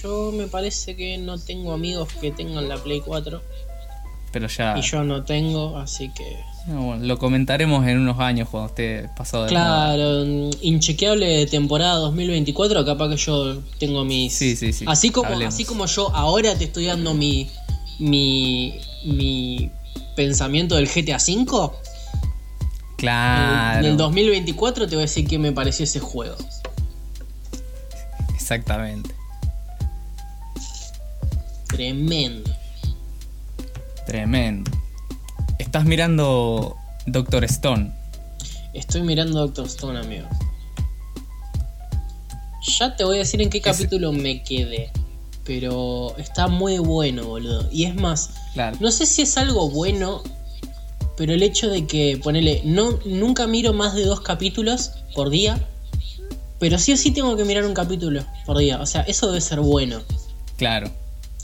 yo 0.02 0.32
me 0.32 0.48
parece 0.48 0.96
que 0.96 1.18
no 1.18 1.38
tengo 1.38 1.74
amigos 1.74 2.08
que 2.22 2.32
tengan 2.32 2.70
la 2.70 2.78
Play 2.78 3.02
4 3.02 3.42
Pero 4.32 4.48
ya. 4.48 4.78
y 4.78 4.82
yo 4.82 5.04
no 5.04 5.26
tengo, 5.26 5.78
así 5.78 6.10
que 6.14 6.38
bueno, 6.68 6.98
lo 7.06 7.18
comentaremos 7.18 7.86
en 7.88 8.00
unos 8.00 8.20
años 8.20 8.48
cuando 8.50 8.70
esté 8.70 9.10
pasado 9.16 9.44
de 9.44 9.50
claro, 9.50 10.26
mm, 10.26 10.50
inchequeable 10.62 11.46
temporada 11.48 11.96
2024, 11.96 12.86
capaz 12.86 13.10
que 13.10 13.18
yo 13.18 13.60
tengo 13.80 14.04
mis 14.06 14.34
Sí, 14.34 14.56
sí, 14.56 14.72
sí. 14.74 14.86
Así 14.88 15.10
como 15.10 15.30
Hablemos. 15.30 15.54
así 15.54 15.66
como 15.66 15.86
yo 15.86 16.14
ahora 16.16 16.56
te 16.56 16.66
estoy 16.66 16.86
dando 16.86 17.14
mi 17.14 17.50
mi 18.00 18.74
mi 19.06 19.72
pensamiento 20.16 20.76
del 20.76 20.88
GTA 20.88 21.18
V, 21.18 21.72
Claro. 22.98 23.80
en 23.80 23.86
el 23.92 23.98
2024 23.98 24.88
te 24.88 24.96
voy 24.96 25.04
a 25.04 25.06
decir 25.08 25.26
qué 25.28 25.38
me 25.40 25.52
pareció 25.54 25.86
ese 25.86 26.00
juego. 26.00 26.36
Exactamente. 28.36 29.10
Tremendo. 31.68 32.50
Tremendo. 34.06 34.72
Estás 35.70 35.86
mirando 35.86 36.76
Doctor 37.06 37.44
Stone. 37.44 37.92
Estoy 38.74 39.04
mirando 39.04 39.42
Doctor 39.42 39.68
Stone, 39.68 40.00
amigo. 40.00 40.28
Ya 42.80 42.96
te 42.96 43.04
voy 43.04 43.18
a 43.18 43.20
decir 43.20 43.40
en 43.44 43.52
qué 43.52 43.62
capítulo 43.62 44.12
me 44.12 44.42
quedé. 44.42 44.90
Pero 45.44 46.18
está 46.18 46.48
muy 46.48 46.80
bueno, 46.80 47.24
boludo. 47.26 47.70
Y 47.72 47.86
es 47.86 47.94
más, 47.94 48.32
Claro. 48.56 48.78
no 48.80 48.90
sé 48.90 49.06
si 49.06 49.22
es 49.22 49.38
algo 49.38 49.70
bueno, 49.70 50.24
pero 51.16 51.36
el 51.36 51.44
hecho 51.44 51.70
de 51.70 51.86
que, 51.86 52.20
ponele, 52.24 52.64
no, 52.66 52.98
nunca 53.06 53.46
miro 53.46 53.72
más 53.72 53.94
de 53.94 54.06
dos 54.06 54.22
capítulos 54.22 54.94
por 55.14 55.30
día. 55.30 55.64
Pero 56.58 56.80
sí 56.80 56.94
o 56.94 56.98
sí 56.98 57.12
tengo 57.12 57.38
que 57.38 57.46
mirar 57.46 57.64
un 57.66 57.76
capítulo 57.76 58.26
por 58.48 58.58
día. 58.58 58.82
O 58.82 58.88
sea, 58.88 59.02
eso 59.02 59.28
debe 59.28 59.40
ser 59.42 59.60
bueno. 59.60 60.02
Claro. 60.58 60.90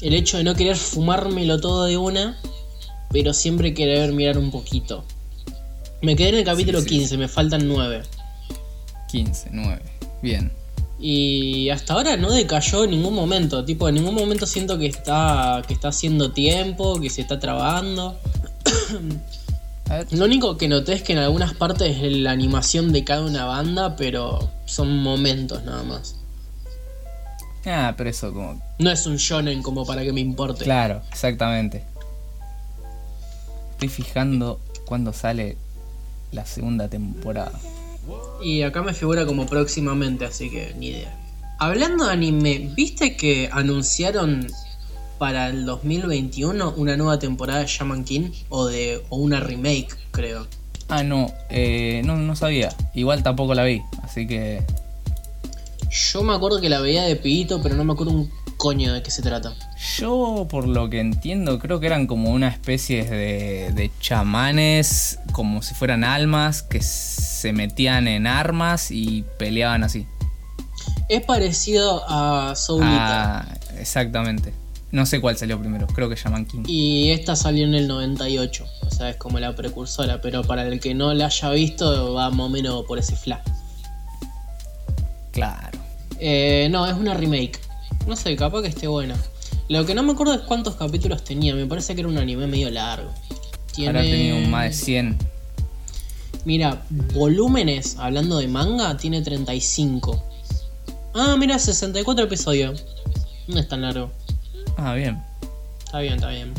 El 0.01 0.15
hecho 0.15 0.38
de 0.38 0.43
no 0.45 0.55
querer 0.55 0.77
fumármelo 0.77 1.59
todo 1.59 1.83
de 1.85 1.97
una, 1.97 2.35
pero 3.15 3.34
siempre 3.34 3.73
querer 3.73 4.12
mirar 4.12 4.38
un 4.38 4.51
poquito. 4.51 5.06
Me 6.01 6.17
quedé 6.17 6.30
en 6.30 6.36
el 6.36 6.43
capítulo 6.43 6.82
sí, 6.82 6.88
15, 6.88 7.17
me 7.17 7.30
faltan 7.30 7.65
9. 7.65 8.04
15, 9.08 9.49
9. 9.54 9.82
Bien. 10.21 10.51
Y 10.99 11.69
hasta 11.69 11.93
ahora 11.93 12.17
no 12.17 12.30
decayó 12.30 12.84
en 12.84 12.91
ningún 12.91 13.15
momento. 13.15 13.63
Tipo, 13.63 13.88
en 13.88 13.95
ningún 13.95 14.15
momento 14.15 14.45
siento 14.45 14.78
que 14.78 14.88
está, 14.88 15.62
que 15.65 15.73
está 15.73 15.88
haciendo 15.88 16.34
tiempo, 16.34 16.99
que 16.99 17.10
se 17.10 17.21
está 17.21 17.39
trabando. 17.39 18.19
Lo 20.12 20.25
único 20.25 20.58
que 20.58 20.67
noté 20.67 20.91
es 20.91 21.01
que 21.01 21.13
en 21.13 21.19
algunas 21.19 21.54
partes 21.54 21.97
la 22.01 22.32
animación 22.32 22.91
decae 22.91 23.21
una 23.21 23.45
banda, 23.45 23.95
pero 23.95 24.51
son 24.65 25.01
momentos 25.01 25.63
nada 25.63 25.84
más. 25.84 26.17
Ah, 27.65 27.93
pero 27.95 28.10
eso 28.10 28.34
como. 28.34 28.62
No 28.78 28.91
es 28.91 29.06
un 29.06 29.15
shonen 29.15 29.62
como 29.62 29.86
para 29.86 30.04
que 30.04 30.12
me 30.12 30.19
importe. 30.19 30.65
Claro, 30.65 31.01
exactamente. 31.10 31.94
Estoy 33.86 34.04
fijando 34.04 34.60
cuándo 34.86 35.13
sale 35.13 35.58
la 36.32 36.43
segunda 36.43 36.89
temporada. 36.89 37.52
Y 38.41 38.63
acá 38.63 38.82
me 38.82 38.95
figura 38.95 39.28
como 39.28 39.45
próximamente, 39.45 40.26
así 40.26 40.50
que 40.50 40.74
ni 40.80 40.88
idea. 40.88 41.15
Hablando 41.60 42.06
de 42.06 42.12
anime, 42.12 42.71
¿viste 42.76 43.15
que 43.15 43.48
anunciaron 43.52 44.48
para 45.19 45.50
el 45.50 45.67
2021 45.67 46.74
una 46.78 46.98
nueva 46.98 47.19
temporada 47.19 47.60
de 47.60 47.67
Shaman 47.67 48.06
King? 48.06 48.32
O 48.50 48.65
de 48.65 49.04
o 49.10 49.17
una 49.17 49.39
remake, 49.39 49.95
creo. 50.10 50.48
Ah, 50.89 51.04
no, 51.04 51.32
eh, 51.52 52.02
no, 52.06 52.17
no 52.17 52.36
sabía. 52.36 52.74
Igual 52.95 53.21
tampoco 53.21 53.54
la 53.54 53.65
vi, 53.65 53.84
así 54.02 54.26
que. 54.26 54.63
Yo 55.95 56.23
me 56.23 56.34
acuerdo 56.34 56.60
que 56.60 56.67
la 56.67 56.81
veía 56.81 57.03
de 57.03 57.15
pibito, 57.15 57.62
pero 57.62 57.75
no 57.75 57.86
me 57.86 57.93
acuerdo 57.93 58.12
un 58.12 58.29
coño 58.58 58.93
de 58.93 59.01
qué 59.01 59.12
se 59.12 59.21
trata. 59.21 59.53
Yo, 59.97 60.45
por 60.49 60.67
lo 60.67 60.89
que 60.89 60.99
entiendo, 60.99 61.58
creo 61.58 61.79
que 61.79 61.86
eran 61.86 62.05
como 62.05 62.31
una 62.31 62.49
especie 62.49 63.05
de, 63.05 63.71
de 63.71 63.91
chamanes, 64.01 65.19
como 65.31 65.62
si 65.62 65.73
fueran 65.73 66.03
almas, 66.03 66.63
que 66.63 66.81
se 66.81 67.53
metían 67.53 68.10
en 68.10 68.27
armas 68.27 68.91
y 68.91 69.23
peleaban 69.38 69.84
así. 69.84 70.05
Es 71.08 71.21
parecido 71.23 72.03
a 72.10 72.55
Soul. 72.55 72.81
Ah, 72.84 73.45
exactamente. 73.77 74.53
No 74.91 75.05
sé 75.05 75.21
cuál 75.21 75.38
salió 75.38 75.60
primero, 75.60 75.88
creo 75.88 76.10
que 76.10 76.15
Shaman 76.15 76.45
King. 76.45 76.63
Y 76.67 77.12
esta 77.12 77.36
salió 77.36 77.65
en 77.65 77.73
el 77.73 77.88
98, 77.88 78.65
o 78.81 78.89
sea, 78.89 79.10
es 79.10 79.17
como 79.17 79.39
la 79.39 79.55
precursora, 79.55 80.21
pero 80.21 80.43
para 80.43 80.65
el 80.67 80.79
que 80.79 80.93
no 80.93 81.13
la 81.13 81.27
haya 81.27 81.49
visto, 81.51 82.13
va 82.13 82.29
más 82.29 82.45
o 82.45 82.49
menos 82.49 82.86
por 82.86 82.99
ese 82.99 83.15
flash. 83.15 83.41
Claro. 85.31 85.85
Eh, 86.19 86.67
no, 86.71 86.88
es 86.88 86.93
una 86.93 87.13
remake. 87.13 87.60
No 88.08 88.15
sé, 88.15 88.36
capaz 88.36 88.62
que 88.62 88.67
esté 88.67 88.88
buena. 88.88 89.15
Lo 89.67 89.86
que 89.86 89.95
no 89.95 90.04
me 90.04 90.13
acuerdo 90.13 90.34
es 90.34 90.41
cuántos 90.41 90.75
capítulos 90.75 91.23
tenía, 91.23 91.56
me 91.56 91.65
parece 91.65 91.95
que 91.95 92.01
era 92.01 92.10
un 92.10 92.17
anime 92.17 92.47
medio 92.47 92.69
largo. 92.69 93.12
Ahora 93.80 94.01
tenía 94.01 94.36
un 94.36 94.49
más 94.49 94.65
de 94.65 94.73
100. 94.73 95.17
Mira, 96.45 96.84
volúmenes, 97.13 97.97
hablando 97.97 98.38
de 98.38 98.47
manga, 98.47 98.95
tiene 98.97 99.21
35. 99.21 100.23
Ah, 101.15 101.36
mira, 101.38 101.58
64 101.58 102.25
episodios. 102.25 102.86
No 103.47 103.60
es 103.60 103.67
tan 103.67 103.82
largo. 103.82 104.12
Ah, 104.78 104.93
bien. 104.93 105.21
Está 105.84 105.99
bien, 105.99 106.13
está 106.15 106.30
bien. 106.30 106.54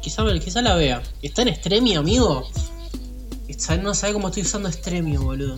Quizá, 0.00 0.24
quizá 0.38 0.62
la 0.62 0.74
vea. 0.76 1.02
¿Está 1.22 1.42
en 1.42 1.54
Stremio, 1.54 2.00
amigo? 2.00 2.48
No 3.82 3.94
sabe 3.94 4.12
cómo 4.12 4.28
estoy 4.28 4.42
usando 4.42 4.70
Stremio, 4.70 5.22
boludo. 5.22 5.56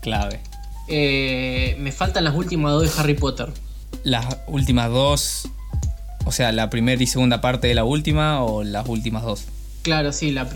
Clave. 0.00 0.40
Eh, 0.88 1.76
me 1.78 1.92
faltan 1.92 2.24
las 2.24 2.34
últimas 2.34 2.72
dos 2.72 2.82
de 2.82 3.00
Harry 3.00 3.14
Potter. 3.14 3.52
Las 4.02 4.26
últimas 4.46 4.90
dos. 4.90 5.48
O 6.26 6.32
sea, 6.32 6.52
la 6.52 6.70
primera 6.70 7.02
y 7.02 7.06
segunda 7.06 7.40
parte 7.40 7.66
de 7.68 7.74
la 7.74 7.84
última 7.84 8.42
o 8.42 8.64
las 8.64 8.88
últimas 8.88 9.22
dos. 9.22 9.44
Claro, 9.82 10.12
sí, 10.12 10.30
la 10.30 10.48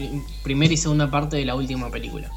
primera 0.43 0.73
y 0.73 0.77
segunda 0.77 1.11
parte 1.11 1.37
de 1.37 1.45
la 1.45 1.55
última 1.55 1.91
película. 1.91 2.31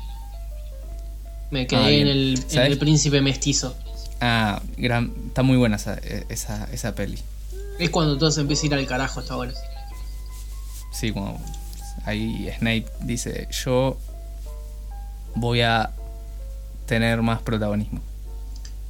Me 1.50 1.68
quedé 1.68 1.80
Ah, 1.80 1.92
en, 1.92 2.08
el, 2.08 2.44
en 2.52 2.60
el 2.62 2.78
príncipe 2.78 3.22
mestizo. 3.22 3.76
Ah, 4.20 4.62
gran, 4.78 5.14
está 5.28 5.44
muy 5.44 5.58
buena 5.58 5.78
esa, 5.78 5.96
esa, 6.30 6.66
esa 6.72 6.94
peli. 6.96 7.18
Es 7.80 7.90
cuando 7.90 8.18
todo 8.18 8.32
se 8.32 8.42
empieza 8.42 8.64
a 8.64 8.66
ir 8.68 8.74
al 8.76 8.86
carajo, 8.86 9.22
está 9.22 9.36
bueno. 9.36 9.54
Sí, 10.92 11.12
como 11.12 11.42
ahí 12.06 12.50
Snape 12.58 12.86
dice, 13.02 13.48
yo 13.64 13.98
voy 15.36 15.62
a 15.62 15.92
tener 16.86 17.22
más 17.22 17.42
protagonismo. 17.42 18.00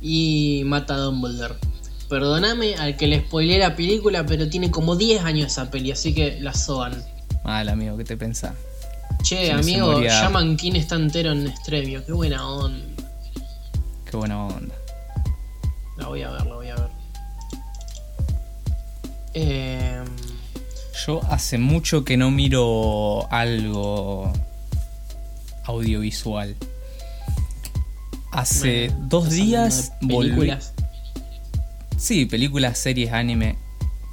Y 0.01 0.63
mata 0.65 0.95
a 0.95 0.97
Dumbledore. 0.97 1.55
Perdóname 2.09 2.75
al 2.75 2.97
que 2.97 3.07
le 3.07 3.21
spoileé 3.21 3.59
la 3.59 3.75
película, 3.75 4.25
pero 4.25 4.49
tiene 4.49 4.69
como 4.71 4.95
10 4.95 5.23
años 5.23 5.47
esa 5.47 5.71
peli, 5.71 5.91
así 5.91 6.13
que 6.13 6.39
la 6.41 6.53
soban. 6.53 7.03
Mal 7.43 7.69
amigo, 7.69 7.95
¿qué 7.97 8.03
te 8.03 8.17
pensás? 8.17 8.53
Che, 9.23 9.51
amigo. 9.51 10.01
Shaman 10.01 10.57
King 10.57 10.73
está 10.73 10.95
entero 10.95 11.31
en 11.31 11.47
Estremio, 11.47 12.05
qué 12.05 12.11
buena 12.11 12.47
onda. 12.47 12.85
Qué 14.09 14.17
buena 14.17 14.45
onda. 14.45 14.75
La 15.97 16.07
voy 16.07 16.23
a 16.23 16.31
ver, 16.31 16.45
la 16.47 16.55
voy 16.55 16.67
a 16.67 16.75
ver. 16.75 16.89
Eh, 19.33 20.03
Yo 21.05 21.21
hace 21.29 21.57
mucho 21.57 22.03
que 22.03 22.17
no 22.17 22.29
miro 22.31 23.31
algo 23.31 24.33
audiovisual. 25.65 26.55
Hace 28.31 28.89
bueno, 28.89 29.05
dos 29.07 29.29
días 29.29 29.91
películas. 29.99 30.73
Sí, 31.97 32.25
películas, 32.25 32.77
series, 32.77 33.11
anime, 33.11 33.57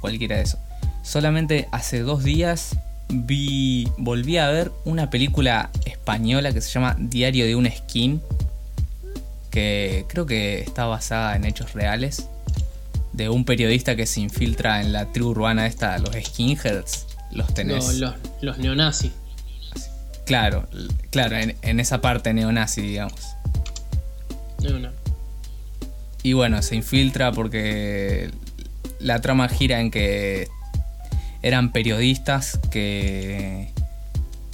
cualquiera 0.01 0.35
de 0.35 0.43
eso. 0.43 0.59
Solamente 1.01 1.67
hace 1.71 2.01
dos 2.01 2.23
días 2.23 2.77
vi, 3.09 3.87
volví 3.97 4.37
a 4.37 4.49
ver 4.49 4.71
una 4.85 5.09
película 5.09 5.71
española 5.85 6.51
que 6.53 6.61
se 6.61 6.69
llama 6.69 6.95
Diario 6.99 7.45
de 7.45 7.55
un 7.55 7.69
Skin, 7.69 8.21
que 9.49 10.05
creo 10.07 10.25
que 10.25 10.59
está 10.59 10.85
basada 10.85 11.35
en 11.35 11.45
hechos 11.45 11.73
reales, 11.73 12.27
de 13.13 13.29
un 13.29 13.45
periodista 13.45 13.95
que 13.95 14.05
se 14.05 14.21
infiltra 14.21 14.81
en 14.81 14.93
la 14.93 15.11
tribu 15.11 15.29
urbana 15.29 15.65
esta, 15.65 15.97
los 15.97 16.13
skinheads, 16.13 17.07
los 17.31 17.53
tenés. 17.53 17.85
No, 17.99 18.07
los, 18.07 18.15
los 18.41 18.57
neonazis. 18.59 19.11
Claro, 20.25 20.67
claro, 21.09 21.37
en, 21.37 21.55
en 21.63 21.79
esa 21.79 22.01
parte 22.01 22.33
neonazi, 22.33 22.81
digamos. 22.81 23.19
De 24.59 24.73
una. 24.73 24.91
Y 26.23 26.33
bueno, 26.33 26.61
se 26.61 26.75
infiltra 26.75 27.31
porque 27.31 28.29
la 28.99 29.21
trama 29.21 29.47
gira 29.47 29.79
en 29.79 29.89
que 29.91 30.47
eran 31.41 31.71
periodistas 31.71 32.59
que 32.69 33.71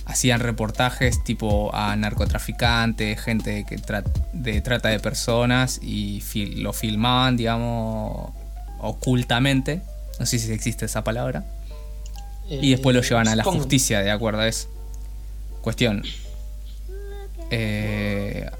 hacían 0.05 0.39
reportajes 0.39 1.23
tipo 1.23 1.73
a 1.73 1.95
narcotraficantes, 1.95 3.19
gente 3.19 3.65
que 3.67 3.77
tra- 3.79 4.03
de 4.33 4.61
trata 4.61 4.89
de 4.89 4.99
personas 4.99 5.79
y 5.81 6.21
fil- 6.21 6.57
lo 6.61 6.73
filmaban, 6.73 7.37
digamos, 7.37 8.31
ocultamente. 8.79 9.81
No 10.19 10.27
sé 10.27 10.37
si 10.37 10.51
existe 10.51 10.85
esa 10.85 11.03
palabra. 11.03 11.43
Y 12.47 12.69
después 12.69 12.93
lo 12.95 13.01
Eh, 13.01 13.05
llevan 13.09 13.27
a 13.27 13.35
la 13.35 13.43
justicia, 13.43 14.01
de 14.01 14.11
acuerdo 14.11 14.41
a 14.41 14.47
eso. 14.47 14.69
Cuestión. 15.61 16.03
Eh, 17.51 18.45
ma- 18.51 18.57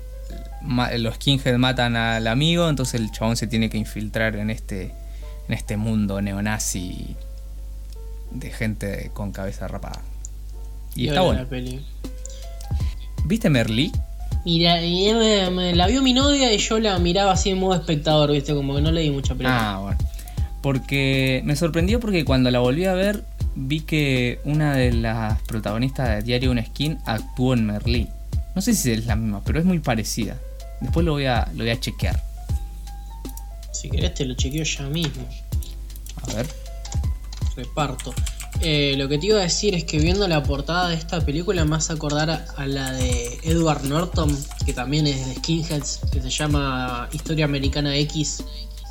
los 0.98 1.16
skinheads 1.16 1.58
matan 1.60 1.96
al 1.96 2.28
amigo, 2.28 2.70
entonces 2.70 3.00
el 3.02 3.12
chabón 3.12 3.36
se 3.38 3.48
tiene 3.48 3.70
que 3.70 3.78
infiltrar 3.78 4.36
en 4.36 4.50
este, 4.50 4.94
en 5.48 5.54
este 5.54 5.78
mundo 5.78 6.22
neonazi 6.22 7.16
de 8.32 8.52
gente 8.52 9.12
con 9.14 9.32
cabeza 9.32 9.68
rapada. 9.68 10.02
Y 10.96 11.08
está 11.10 11.22
hola 11.24 11.46
bueno. 11.46 11.80
¿Viste 13.26 13.50
Merlí? 13.50 13.92
Mira, 14.46 14.82
y 14.84 15.12
me- 15.14 15.50
me- 15.50 15.76
la 15.76 15.88
vio 15.88 16.02
mi 16.04 16.14
novia 16.14 16.54
y 16.54 16.58
yo 16.60 16.80
la 16.80 17.00
miraba 17.00 17.32
así 17.32 17.50
en 17.50 17.58
modo 17.60 17.74
espectador, 17.74 18.32
viste, 18.32 18.54
como 18.54 18.76
que 18.76 18.82
no 18.82 18.92
le 18.92 19.02
di 19.02 19.10
mucha 19.10 19.34
pelota. 19.34 19.74
Ah, 19.76 19.80
bueno. 19.80 19.98
Porque 20.62 21.42
me 21.46 21.56
sorprendió 21.56 22.00
porque 22.00 22.26
cuando 22.26 22.50
la 22.52 22.60
volví 22.60 22.86
a 22.86 22.94
ver 22.94 23.24
vi 23.56 23.82
que 23.82 24.40
una 24.44 24.74
de 24.76 24.92
las 24.94 25.42
protagonistas 25.44 26.10
de 26.10 26.22
Diario 26.24 26.52
una 26.52 26.64
Skin 26.66 26.98
actuó 27.06 27.54
en 27.54 27.66
Merlí. 27.66 28.08
No 28.54 28.62
sé 28.62 28.74
si 28.74 28.92
es 28.92 29.06
la 29.06 29.16
misma, 29.16 29.42
pero 29.44 29.60
es 29.60 29.66
muy 29.66 29.80
parecida. 29.80 30.38
Después 30.82 31.06
lo 31.06 31.14
voy 31.14 31.26
a, 31.26 31.48
lo 31.54 31.64
voy 31.64 31.70
a 31.72 31.80
chequear. 31.80 32.22
Si 33.72 33.90
querés 33.90 34.14
te 34.14 34.26
lo 34.26 34.34
chequeo 34.36 34.64
ya 34.64 34.84
mismo. 34.84 35.28
A 36.30 36.34
ver. 36.34 36.48
Reparto. 37.56 38.14
Eh, 38.62 38.96
lo 38.98 39.10
que 39.10 39.18
te 39.18 39.28
iba 39.28 39.40
a 39.40 39.44
decir 39.44 39.76
es 39.76 39.84
que 39.84 40.00
viendo 40.00 40.28
la 40.28 40.42
portada 40.44 40.90
de 40.90 40.96
esta 40.96 41.20
película 41.26 41.66
me 41.66 41.76
hace 41.76 41.92
acordar 41.94 42.30
a, 42.30 42.46
a 42.58 42.66
la 42.66 42.92
de 42.94 43.38
Edward 43.44 43.84
Norton, 43.84 44.36
que 44.66 44.72
también 44.74 45.08
es 45.08 45.26
de 45.28 45.36
Skinheads, 45.36 46.00
que 46.12 46.22
se 46.22 46.30
llama 46.30 47.10
Historia 47.12 47.46
Americana 47.46 47.96
X. 47.98 48.44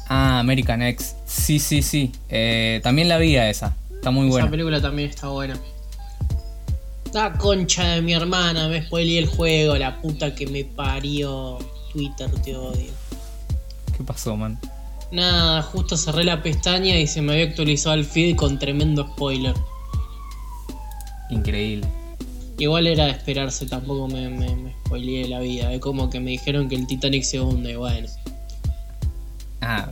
Ah, 0.09 0.39
American 0.41 0.83
X. 0.83 1.15
Sí, 1.27 1.59
sí, 1.59 1.83
sí. 1.83 2.13
Eh, 2.29 2.81
también 2.83 3.09
la 3.09 3.17
vi 3.17 3.37
a 3.37 3.49
esa. 3.49 3.75
Está 3.91 4.11
muy 4.11 4.27
Esa 4.27 4.33
buena. 4.33 4.51
película 4.51 4.83
también 4.83 5.09
está 5.09 5.29
buena. 5.29 5.59
La 7.15 7.33
concha 7.33 7.85
de 7.95 8.03
mi 8.03 8.13
hermana, 8.13 8.69
me 8.69 8.85
spoileé 8.85 9.19
el 9.21 9.27
juego, 9.29 9.77
la 9.77 10.01
puta 10.03 10.35
que 10.35 10.47
me 10.47 10.65
parió. 10.65 11.59
Twitter, 11.95 12.29
te 12.43 12.57
odio. 12.57 12.91
¿Qué 13.97 14.03
pasó, 14.03 14.37
man? 14.37 14.59
Nada, 15.13 15.63
justo 15.63 15.97
cerré 15.97 16.25
la 16.25 16.43
pestaña 16.43 16.99
y 16.99 17.07
se 17.07 17.23
me 17.23 17.35
había 17.35 17.45
actualizado 17.45 17.95
el 17.95 18.05
feed 18.05 18.35
con 18.35 18.59
tremendo 18.59 19.07
spoiler. 19.13 19.55
Increíble. 21.31 21.87
Igual 22.59 22.89
era 22.89 23.05
de 23.05 23.13
esperarse, 23.13 23.67
tampoco 23.67 24.09
me, 24.09 24.29
me, 24.29 24.57
me 24.57 24.75
spoileé 24.85 25.29
la 25.29 25.39
vida. 25.39 25.73
Es 25.73 25.81
como 25.81 26.11
que 26.11 26.19
me 26.19 26.33
dijeron 26.33 26.69
que 26.69 26.75
el 26.75 26.89
Titanic 26.89 27.23
se 27.23 27.41
hunde, 27.41 27.77
bueno. 27.77 28.09
Ah. 29.61 29.89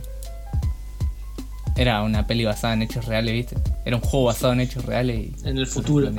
Era 1.77 2.03
una 2.03 2.27
peli 2.27 2.43
basada 2.43 2.73
en 2.73 2.81
hechos 2.81 3.05
reales, 3.05 3.33
¿viste? 3.33 3.55
Era 3.85 3.95
un 3.95 4.01
juego 4.01 4.25
basado 4.25 4.51
en 4.51 4.59
hechos 4.59 4.85
reales 4.85 5.31
y... 5.43 5.47
En 5.47 5.57
el 5.57 5.67
futuro. 5.67 6.11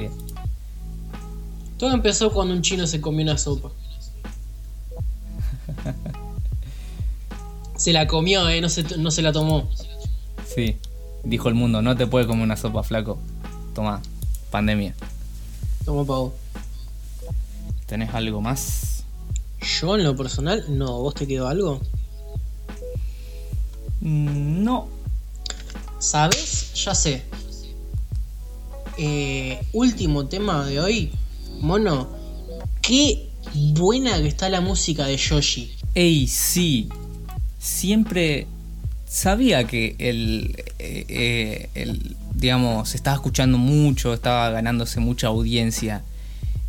Todo 1.77 1.92
empezó 1.92 2.33
cuando 2.33 2.55
un 2.55 2.62
chino 2.62 2.87
se 2.87 3.03
comió 3.03 3.23
una 3.23 3.37
sopa. 3.37 3.70
Se 7.76 7.92
la 7.92 8.06
comió, 8.06 8.48
eh, 8.48 8.60
no 8.60 8.68
se, 8.68 8.84
no 8.98 9.10
se 9.10 9.20
la 9.22 9.32
tomó. 9.32 9.68
Sí. 10.46 10.76
Dijo 11.24 11.48
el 11.48 11.54
mundo, 11.54 11.82
no 11.82 11.96
te 11.96 12.06
puedes 12.06 12.26
comer 12.28 12.44
una 12.44 12.56
sopa, 12.56 12.82
flaco. 12.82 13.18
Toma, 13.74 14.00
pandemia. 14.50 14.94
Tomó 15.84 16.06
pavo. 16.06 16.34
¿Tenés 17.86 18.14
algo 18.14 18.40
más? 18.40 19.05
Yo 19.61 19.96
en 19.96 20.05
lo 20.05 20.14
personal, 20.16 20.64
no. 20.68 21.01
¿Vos 21.01 21.14
te 21.14 21.26
quedó 21.26 21.49
algo? 21.49 21.80
Mm, 24.01 24.62
No. 24.62 24.88
¿Sabes? 25.99 26.74
Ya 26.84 26.94
sé. 26.94 27.22
Eh, 28.99 29.61
último 29.72 30.26
tema 30.26 30.64
de 30.66 30.80
hoy. 30.80 31.12
Mono, 31.61 32.09
qué 32.82 33.30
buena 33.55 34.20
que 34.20 34.28
está 34.28 34.48
la 34.48 34.61
música 34.61 35.07
de 35.07 35.16
Yoshi. 35.16 35.72
Ey, 35.94 36.26
sí. 36.26 36.88
Siempre 37.59 38.46
sabía 39.07 39.64
que 39.64 39.94
el, 39.98 40.57
eh, 40.78 41.05
eh, 41.09 41.68
el, 41.74 42.16
digamos, 42.34 42.90
se 42.90 42.96
estaba 42.96 43.14
escuchando 43.14 43.59
mucho, 43.59 44.12
estaba 44.12 44.50
ganándose 44.50 45.00
mucha 45.00 45.28
audiencia. 45.28 46.02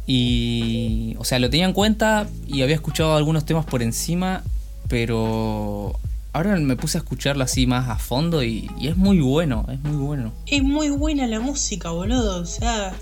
Y, 0.07 1.15
o 1.17 1.25
sea, 1.25 1.39
lo 1.39 1.49
tenía 1.49 1.65
en 1.65 1.73
cuenta 1.73 2.27
y 2.47 2.61
había 2.61 2.75
escuchado 2.75 3.15
algunos 3.15 3.45
temas 3.45 3.65
por 3.65 3.81
encima, 3.81 4.43
pero 4.87 5.99
ahora 6.31 6.55
me 6.57 6.75
puse 6.75 6.99
a 6.99 7.01
escucharlo 7.01 7.43
así 7.43 7.65
más 7.65 7.89
a 7.89 7.97
fondo 7.97 8.43
y, 8.43 8.69
y 8.79 8.87
es 8.89 8.97
muy 8.97 9.19
bueno, 9.19 9.65
es 9.71 9.79
muy 9.81 9.95
bueno. 9.95 10.31
Es 10.45 10.61
muy 10.61 10.89
buena 10.89 11.25
la 11.25 11.39
música, 11.39 11.89
boludo. 11.89 12.41
O 12.41 12.45
sea, 12.45 12.93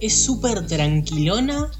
es 0.00 0.24
súper 0.24 0.66
tranquilona. 0.66 1.70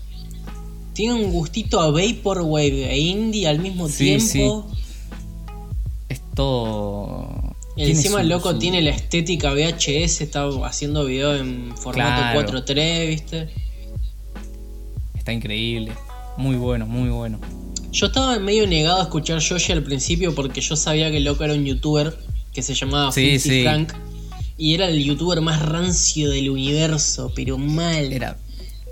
Tiene 0.95 1.15
un 1.15 1.33
gustito 1.33 1.81
a 1.81 1.91
Vaporwave 1.91 2.91
e 2.91 2.99
indie 2.99 3.47
al 3.49 3.59
mismo 3.59 3.89
Sí, 3.89 4.17
tiempo. 4.17 4.71
Es 6.09 6.21
todo. 6.35 7.55
Encima 7.77 8.21
el 8.21 8.29
loco 8.29 8.53
su- 8.53 8.59
tiene 8.61 8.81
la 8.81 8.91
estética 8.91 9.53
VHS, 9.53 10.21
está 10.23 10.49
haciendo 10.65 11.05
video 11.05 11.35
en 11.35 11.77
formato 11.77 12.21
Claro. 12.33 12.41
4.3, 12.41 13.09
¿viste? 13.09 13.49
Está 15.17 15.33
increíble. 15.33 15.93
Muy 16.37 16.57
bueno, 16.57 16.87
muy 16.87 17.09
bueno. 17.11 17.41
Yo 17.91 18.07
estaba 18.07 18.39
medio 18.39 18.67
negado 18.67 19.01
a 19.01 19.03
escuchar 19.05 19.39
Yoshi 19.41 19.73
al 19.73 19.83
principio 19.83 20.35
porque 20.35 20.61
yo 20.61 20.77
sabía 20.77 21.11
que 21.11 21.17
el 21.19 21.25
loco 21.25 21.45
era 21.45 21.55
un 21.55 21.65
youtuber 21.65 22.17
que 22.53 22.63
se 22.63 22.75
llamaba 22.75 23.11
Sí, 23.13 23.39
sí. 23.39 23.63
Frank 23.63 23.93
y 24.57 24.75
era 24.75 24.87
el 24.89 25.03
youtuber 25.03 25.41
más 25.41 25.61
rancio 25.63 26.31
del 26.31 26.51
universo, 26.51 27.33
pero 27.35 27.59
mal. 27.59 28.13
Era 28.13 28.37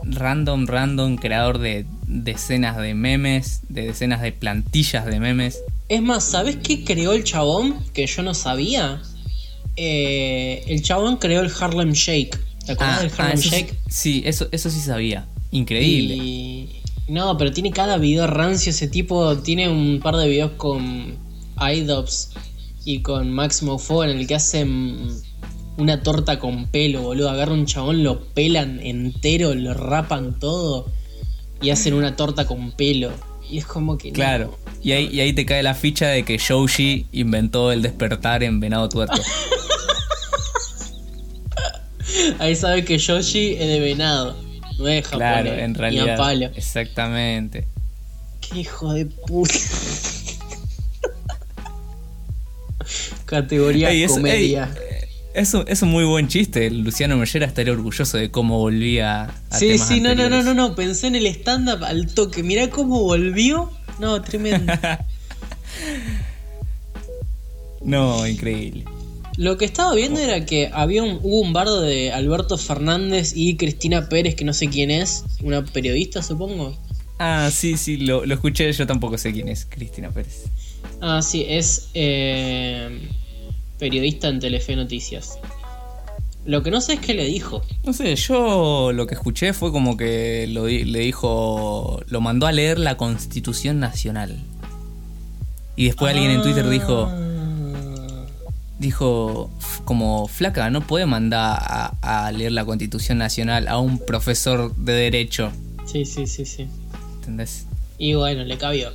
random, 0.04 0.66
random, 0.66 1.16
creador 1.16 1.58
de 1.58 1.86
decenas 2.06 2.76
de 2.76 2.94
memes, 2.94 3.60
de 3.68 3.86
decenas 3.86 4.20
de 4.22 4.32
plantillas 4.32 5.06
de 5.06 5.20
memes. 5.20 5.60
Es 5.88 6.02
más, 6.02 6.24
¿sabes 6.24 6.56
qué 6.56 6.84
creó 6.84 7.12
el 7.12 7.24
chabón 7.24 7.76
que 7.92 8.06
yo 8.06 8.22
no 8.22 8.34
sabía? 8.34 9.00
Eh, 9.76 10.64
el 10.68 10.82
chabón 10.82 11.16
creó 11.16 11.40
el 11.40 11.50
Harlem 11.58 11.92
Shake. 11.92 12.38
¿Te 12.66 12.72
acuerdas 12.72 13.00
del 13.02 13.10
Harlem 13.12 13.26
Ah, 13.28 13.32
eso 13.34 13.42
sí- 13.42 13.50
Shake? 13.50 13.74
Sí, 13.88 14.22
eso, 14.26 14.48
eso 14.52 14.70
sí 14.70 14.80
sabía. 14.80 15.26
Increíble. 15.50 16.14
Y- 16.16 16.68
No, 17.08 17.36
pero 17.36 17.52
tiene 17.52 17.72
cada 17.72 17.98
video 17.98 18.26
rancio 18.26 18.70
ese 18.70 18.86
tipo. 18.88 19.36
Tiene 19.38 19.68
un 19.68 20.00
par 20.00 20.16
de 20.16 20.28
videos 20.28 20.52
con 20.52 21.16
iDubbbz 21.60 22.30
y 22.84 23.00
con 23.00 23.32
Máximo 23.32 23.78
Fo 23.78 24.04
en 24.04 24.10
el 24.10 24.26
que 24.26 24.36
hacen 24.36 25.08
una 25.76 26.02
torta 26.02 26.38
con 26.38 26.66
pelo, 26.66 27.02
boludo. 27.02 27.30
Agarra 27.30 27.52
un 27.52 27.66
chabón, 27.66 28.02
lo 28.02 28.20
pelan 28.26 28.80
entero, 28.80 29.54
lo 29.54 29.74
rapan 29.74 30.38
todo 30.38 30.88
y 31.60 31.70
hacen 31.70 31.94
una 31.94 32.16
torta 32.16 32.46
con 32.46 32.72
pelo. 32.72 33.10
Y 33.48 33.58
es 33.58 33.66
como 33.66 33.98
que. 33.98 34.08
no. 34.08 34.14
Claro. 34.14 34.58
Y 34.82 34.92
ahí, 34.92 35.08
y 35.12 35.20
ahí 35.20 35.32
te 35.32 35.46
cae 35.46 35.62
la 35.62 35.74
ficha 35.74 36.08
de 36.08 36.24
que 36.24 36.38
Shoji 36.38 37.06
inventó 37.12 37.70
el 37.70 37.82
despertar 37.82 38.42
en 38.42 38.58
Venado 38.60 38.88
Tuerto. 38.88 39.20
Ahí 42.38 42.54
sabes 42.54 42.84
que 42.84 42.98
Yoshi 42.98 43.54
es 43.54 43.66
de 43.66 43.80
venado. 43.80 44.36
No 44.78 44.88
es 44.88 45.04
japonés. 45.06 45.42
claro, 45.42 45.52
en 45.52 45.72
ni 45.94 46.00
a 46.00 46.16
palo. 46.16 46.46
Exactamente. 46.54 47.66
Qué 48.40 48.60
hijo 48.60 48.92
de 48.92 49.06
puta. 49.06 49.54
Categoría 53.26 53.90
Ey, 53.90 54.06
comedia. 54.06 54.70
ey, 54.74 54.91
es, 55.34 55.54
un, 55.54 55.64
es 55.66 55.82
un 55.82 55.90
muy 55.90 56.04
buen 56.04 56.28
chiste. 56.28 56.70
Luciano 56.70 57.16
Mellera 57.16 57.46
estaría 57.46 57.72
orgulloso 57.72 58.18
de 58.18 58.30
cómo 58.30 58.58
volvía 58.58 59.30
a 59.50 59.58
Sí, 59.58 59.68
temas 59.68 59.88
sí, 59.88 60.00
no, 60.00 60.14
no, 60.14 60.28
no, 60.28 60.42
no, 60.42 60.54
no. 60.54 60.74
Pensé 60.74 61.06
en 61.08 61.16
el 61.16 61.26
stand-up 61.26 61.84
al 61.84 62.12
toque. 62.12 62.42
Mirá 62.42 62.70
cómo 62.70 63.00
volvió. 63.00 63.70
No, 63.98 64.20
tremendo. 64.22 64.72
No, 67.84 68.26
increíble. 68.26 68.84
Lo 69.36 69.56
que 69.56 69.64
estaba 69.64 69.94
viendo 69.94 70.20
era 70.20 70.44
que 70.44 70.70
había 70.72 71.02
un, 71.02 71.18
hubo 71.22 71.40
un 71.40 71.52
bardo 71.52 71.80
de 71.80 72.12
Alberto 72.12 72.58
Fernández 72.58 73.32
y 73.34 73.56
Cristina 73.56 74.08
Pérez, 74.08 74.34
que 74.34 74.44
no 74.44 74.52
sé 74.52 74.68
quién 74.68 74.90
es, 74.90 75.24
una 75.42 75.64
periodista, 75.64 76.22
supongo. 76.22 76.76
Ah, 77.18 77.50
sí, 77.52 77.76
sí, 77.76 77.96
lo, 77.96 78.26
lo 78.26 78.34
escuché. 78.34 78.70
Yo 78.72 78.86
tampoco 78.86 79.16
sé 79.16 79.32
quién 79.32 79.48
es 79.48 79.64
Cristina 79.64 80.10
Pérez. 80.10 80.44
Ah, 81.00 81.22
sí, 81.22 81.44
es 81.48 81.88
eh, 81.94 83.00
periodista 83.86 84.28
en 84.28 84.38
Telefe 84.38 84.76
Noticias. 84.76 85.40
Lo 86.44 86.62
que 86.62 86.70
no 86.70 86.80
sé 86.80 86.92
es 86.92 87.00
qué 87.00 87.14
le 87.14 87.24
dijo. 87.24 87.62
No 87.84 87.92
sé, 87.92 88.14
yo 88.14 88.92
lo 88.94 89.08
que 89.08 89.14
escuché 89.14 89.52
fue 89.54 89.72
como 89.72 89.96
que 89.96 90.46
lo 90.48 90.68
le 90.68 90.98
dijo, 91.00 92.00
lo 92.06 92.20
mandó 92.20 92.46
a 92.46 92.52
leer 92.52 92.78
la 92.78 92.96
Constitución 92.96 93.80
Nacional. 93.80 94.38
Y 95.74 95.86
después 95.86 96.12
alguien 96.14 96.30
en 96.30 96.42
Twitter 96.42 96.68
dijo, 96.70 97.08
Ah. 97.10 98.24
dijo 98.78 99.50
"F- 99.58 99.82
como 99.84 100.28
flaca, 100.28 100.70
no 100.70 100.80
puede 100.86 101.06
mandar 101.06 101.58
a, 101.60 102.26
a 102.26 102.30
leer 102.30 102.52
la 102.52 102.64
Constitución 102.64 103.18
Nacional 103.18 103.66
a 103.66 103.78
un 103.78 103.98
profesor 103.98 104.76
de 104.76 104.92
derecho, 104.92 105.50
Sí, 105.86 106.04
sí, 106.04 106.28
sí, 106.28 106.44
sí. 106.46 106.68
¿entendés? 107.16 107.66
Y 107.98 108.14
bueno, 108.14 108.44
le 108.44 108.56
cabió. 108.58 108.90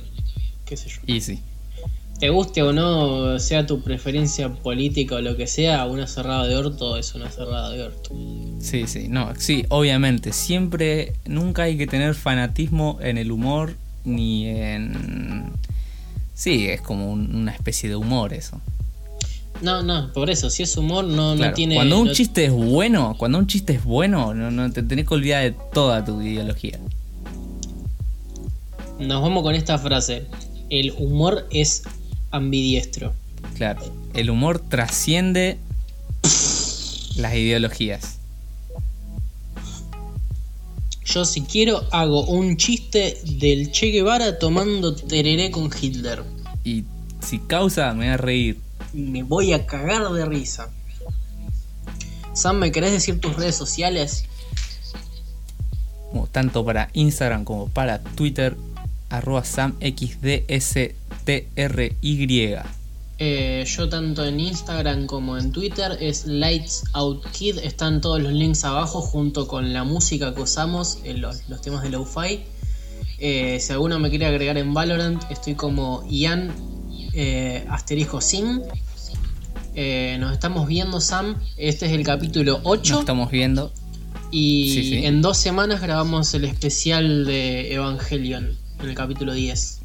Qué 0.64 0.78
sé 0.78 0.88
yo. 0.88 1.00
Y 1.06 1.20
sí. 1.20 1.40
Te 2.18 2.30
guste 2.30 2.62
o 2.64 2.72
no, 2.72 3.38
sea 3.38 3.64
tu 3.64 3.80
preferencia 3.80 4.52
política 4.52 5.16
o 5.16 5.20
lo 5.20 5.36
que 5.36 5.46
sea, 5.46 5.86
una 5.86 6.06
cerrada 6.08 6.46
de 6.48 6.56
orto 6.56 6.96
es 6.96 7.14
una 7.14 7.30
cerrada 7.30 7.70
de 7.70 7.84
orto. 7.84 8.10
Sí, 8.60 8.88
sí, 8.88 9.06
no, 9.08 9.32
sí, 9.36 9.64
obviamente, 9.68 10.32
siempre, 10.32 11.12
nunca 11.26 11.62
hay 11.62 11.76
que 11.78 11.86
tener 11.86 12.14
fanatismo 12.16 12.98
en 13.00 13.18
el 13.18 13.30
humor 13.30 13.74
ni 14.04 14.46
en... 14.48 15.52
Sí, 16.34 16.66
es 16.68 16.80
como 16.80 17.12
un- 17.12 17.34
una 17.36 17.52
especie 17.52 17.88
de 17.88 17.94
humor 17.96 18.32
eso. 18.32 18.60
No, 19.62 19.82
no, 19.82 20.12
por 20.12 20.28
eso, 20.30 20.50
si 20.50 20.64
es 20.64 20.76
humor, 20.76 21.04
no, 21.04 21.32
no 21.32 21.36
Claro, 21.36 21.54
tiene. 21.54 21.76
cuando 21.76 22.00
un 22.00 22.08
no- 22.08 22.12
chiste 22.14 22.44
es 22.46 22.52
bueno, 22.52 23.14
cuando 23.16 23.38
un 23.38 23.46
chiste 23.46 23.74
es 23.74 23.84
bueno, 23.84 24.34
no, 24.34 24.50
no 24.50 24.70
te 24.72 24.82
tenés 24.82 25.06
que 25.06 25.14
olvidar 25.14 25.42
de 25.44 25.54
toda 25.72 26.04
tu 26.04 26.20
ideología. 26.20 26.78
Nos 28.98 29.22
vamos 29.22 29.42
con 29.44 29.54
esta 29.54 29.78
frase. 29.78 30.26
El 30.70 30.92
humor 30.98 31.46
es 31.50 31.82
ambidiestro. 32.30 33.12
Claro, 33.56 33.82
el 34.14 34.30
humor 34.30 34.58
trasciende 34.58 35.58
las 37.16 37.34
ideologías. 37.34 38.18
Yo 41.04 41.24
si 41.24 41.42
quiero 41.42 41.82
hago 41.90 42.24
un 42.26 42.56
chiste 42.58 43.18
del 43.24 43.72
Che 43.72 43.90
Guevara 43.90 44.38
tomando 44.38 44.94
tereré 44.94 45.50
con 45.50 45.70
Hitler. 45.70 46.22
Y 46.64 46.84
si 47.20 47.38
causa, 47.38 47.94
me 47.94 48.08
va 48.08 48.14
a 48.14 48.16
reír. 48.18 48.60
Me 48.92 49.22
voy 49.22 49.52
a 49.54 49.66
cagar 49.66 50.12
de 50.12 50.26
risa. 50.26 50.70
Sam, 52.34 52.58
¿me 52.58 52.70
querés 52.72 52.92
decir 52.92 53.20
tus 53.20 53.36
redes 53.36 53.56
sociales? 53.56 54.26
Como 56.10 56.26
tanto 56.26 56.64
para 56.64 56.90
Instagram 56.92 57.44
como 57.44 57.68
para 57.68 58.02
Twitter, 58.02 58.56
arroba 59.08 59.44
Eh, 63.20 63.64
yo 63.66 63.88
tanto 63.88 64.24
en 64.24 64.38
Instagram 64.38 65.06
como 65.06 65.36
en 65.36 65.50
Twitter 65.50 65.96
es 66.00 66.26
Lights 66.26 66.84
Out 66.92 67.26
Kid. 67.32 67.58
Están 67.58 68.00
todos 68.00 68.22
los 68.22 68.32
links 68.32 68.64
abajo 68.64 69.00
junto 69.00 69.48
con 69.48 69.72
la 69.72 69.82
música 69.84 70.34
que 70.34 70.42
usamos 70.42 70.98
en 71.04 71.20
los, 71.20 71.48
los 71.48 71.60
temas 71.60 71.82
de 71.82 71.90
Lo-Fi. 71.90 72.40
Eh, 73.18 73.58
si 73.60 73.72
alguno 73.72 73.98
me 73.98 74.10
quiere 74.10 74.26
agregar 74.26 74.56
en 74.58 74.72
Valorant, 74.72 75.22
estoy 75.30 75.54
como 75.54 76.04
Ian 76.08 76.52
eh, 77.12 77.66
asterisco 77.68 78.20
sin. 78.20 78.62
Eh, 79.74 80.16
nos 80.20 80.32
estamos 80.32 80.66
viendo, 80.68 81.00
Sam. 81.00 81.36
Este 81.56 81.86
es 81.86 81.92
el 81.92 82.04
capítulo 82.04 82.60
8. 82.62 82.92
Nos 82.92 83.00
estamos 83.00 83.30
viendo. 83.30 83.72
Y 84.30 84.72
Sí, 84.74 84.82
sí. 84.90 85.06
en 85.06 85.22
dos 85.22 85.38
semanas 85.38 85.80
grabamos 85.80 86.32
el 86.34 86.44
especial 86.44 87.24
de 87.24 87.72
Evangelion, 87.74 88.56
en 88.80 88.88
el 88.88 88.94
capítulo 88.94 89.32
10. 89.32 89.77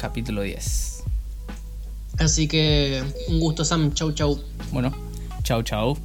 Capítulo 0.00 0.40
10. 0.40 1.04
Así 2.20 2.48
que 2.48 3.02
un 3.28 3.38
gusto, 3.38 3.66
Sam. 3.66 3.92
Chau, 3.92 4.12
chau. 4.12 4.40
Bueno, 4.72 4.90
chau 5.42 5.62
chau. 5.62 5.98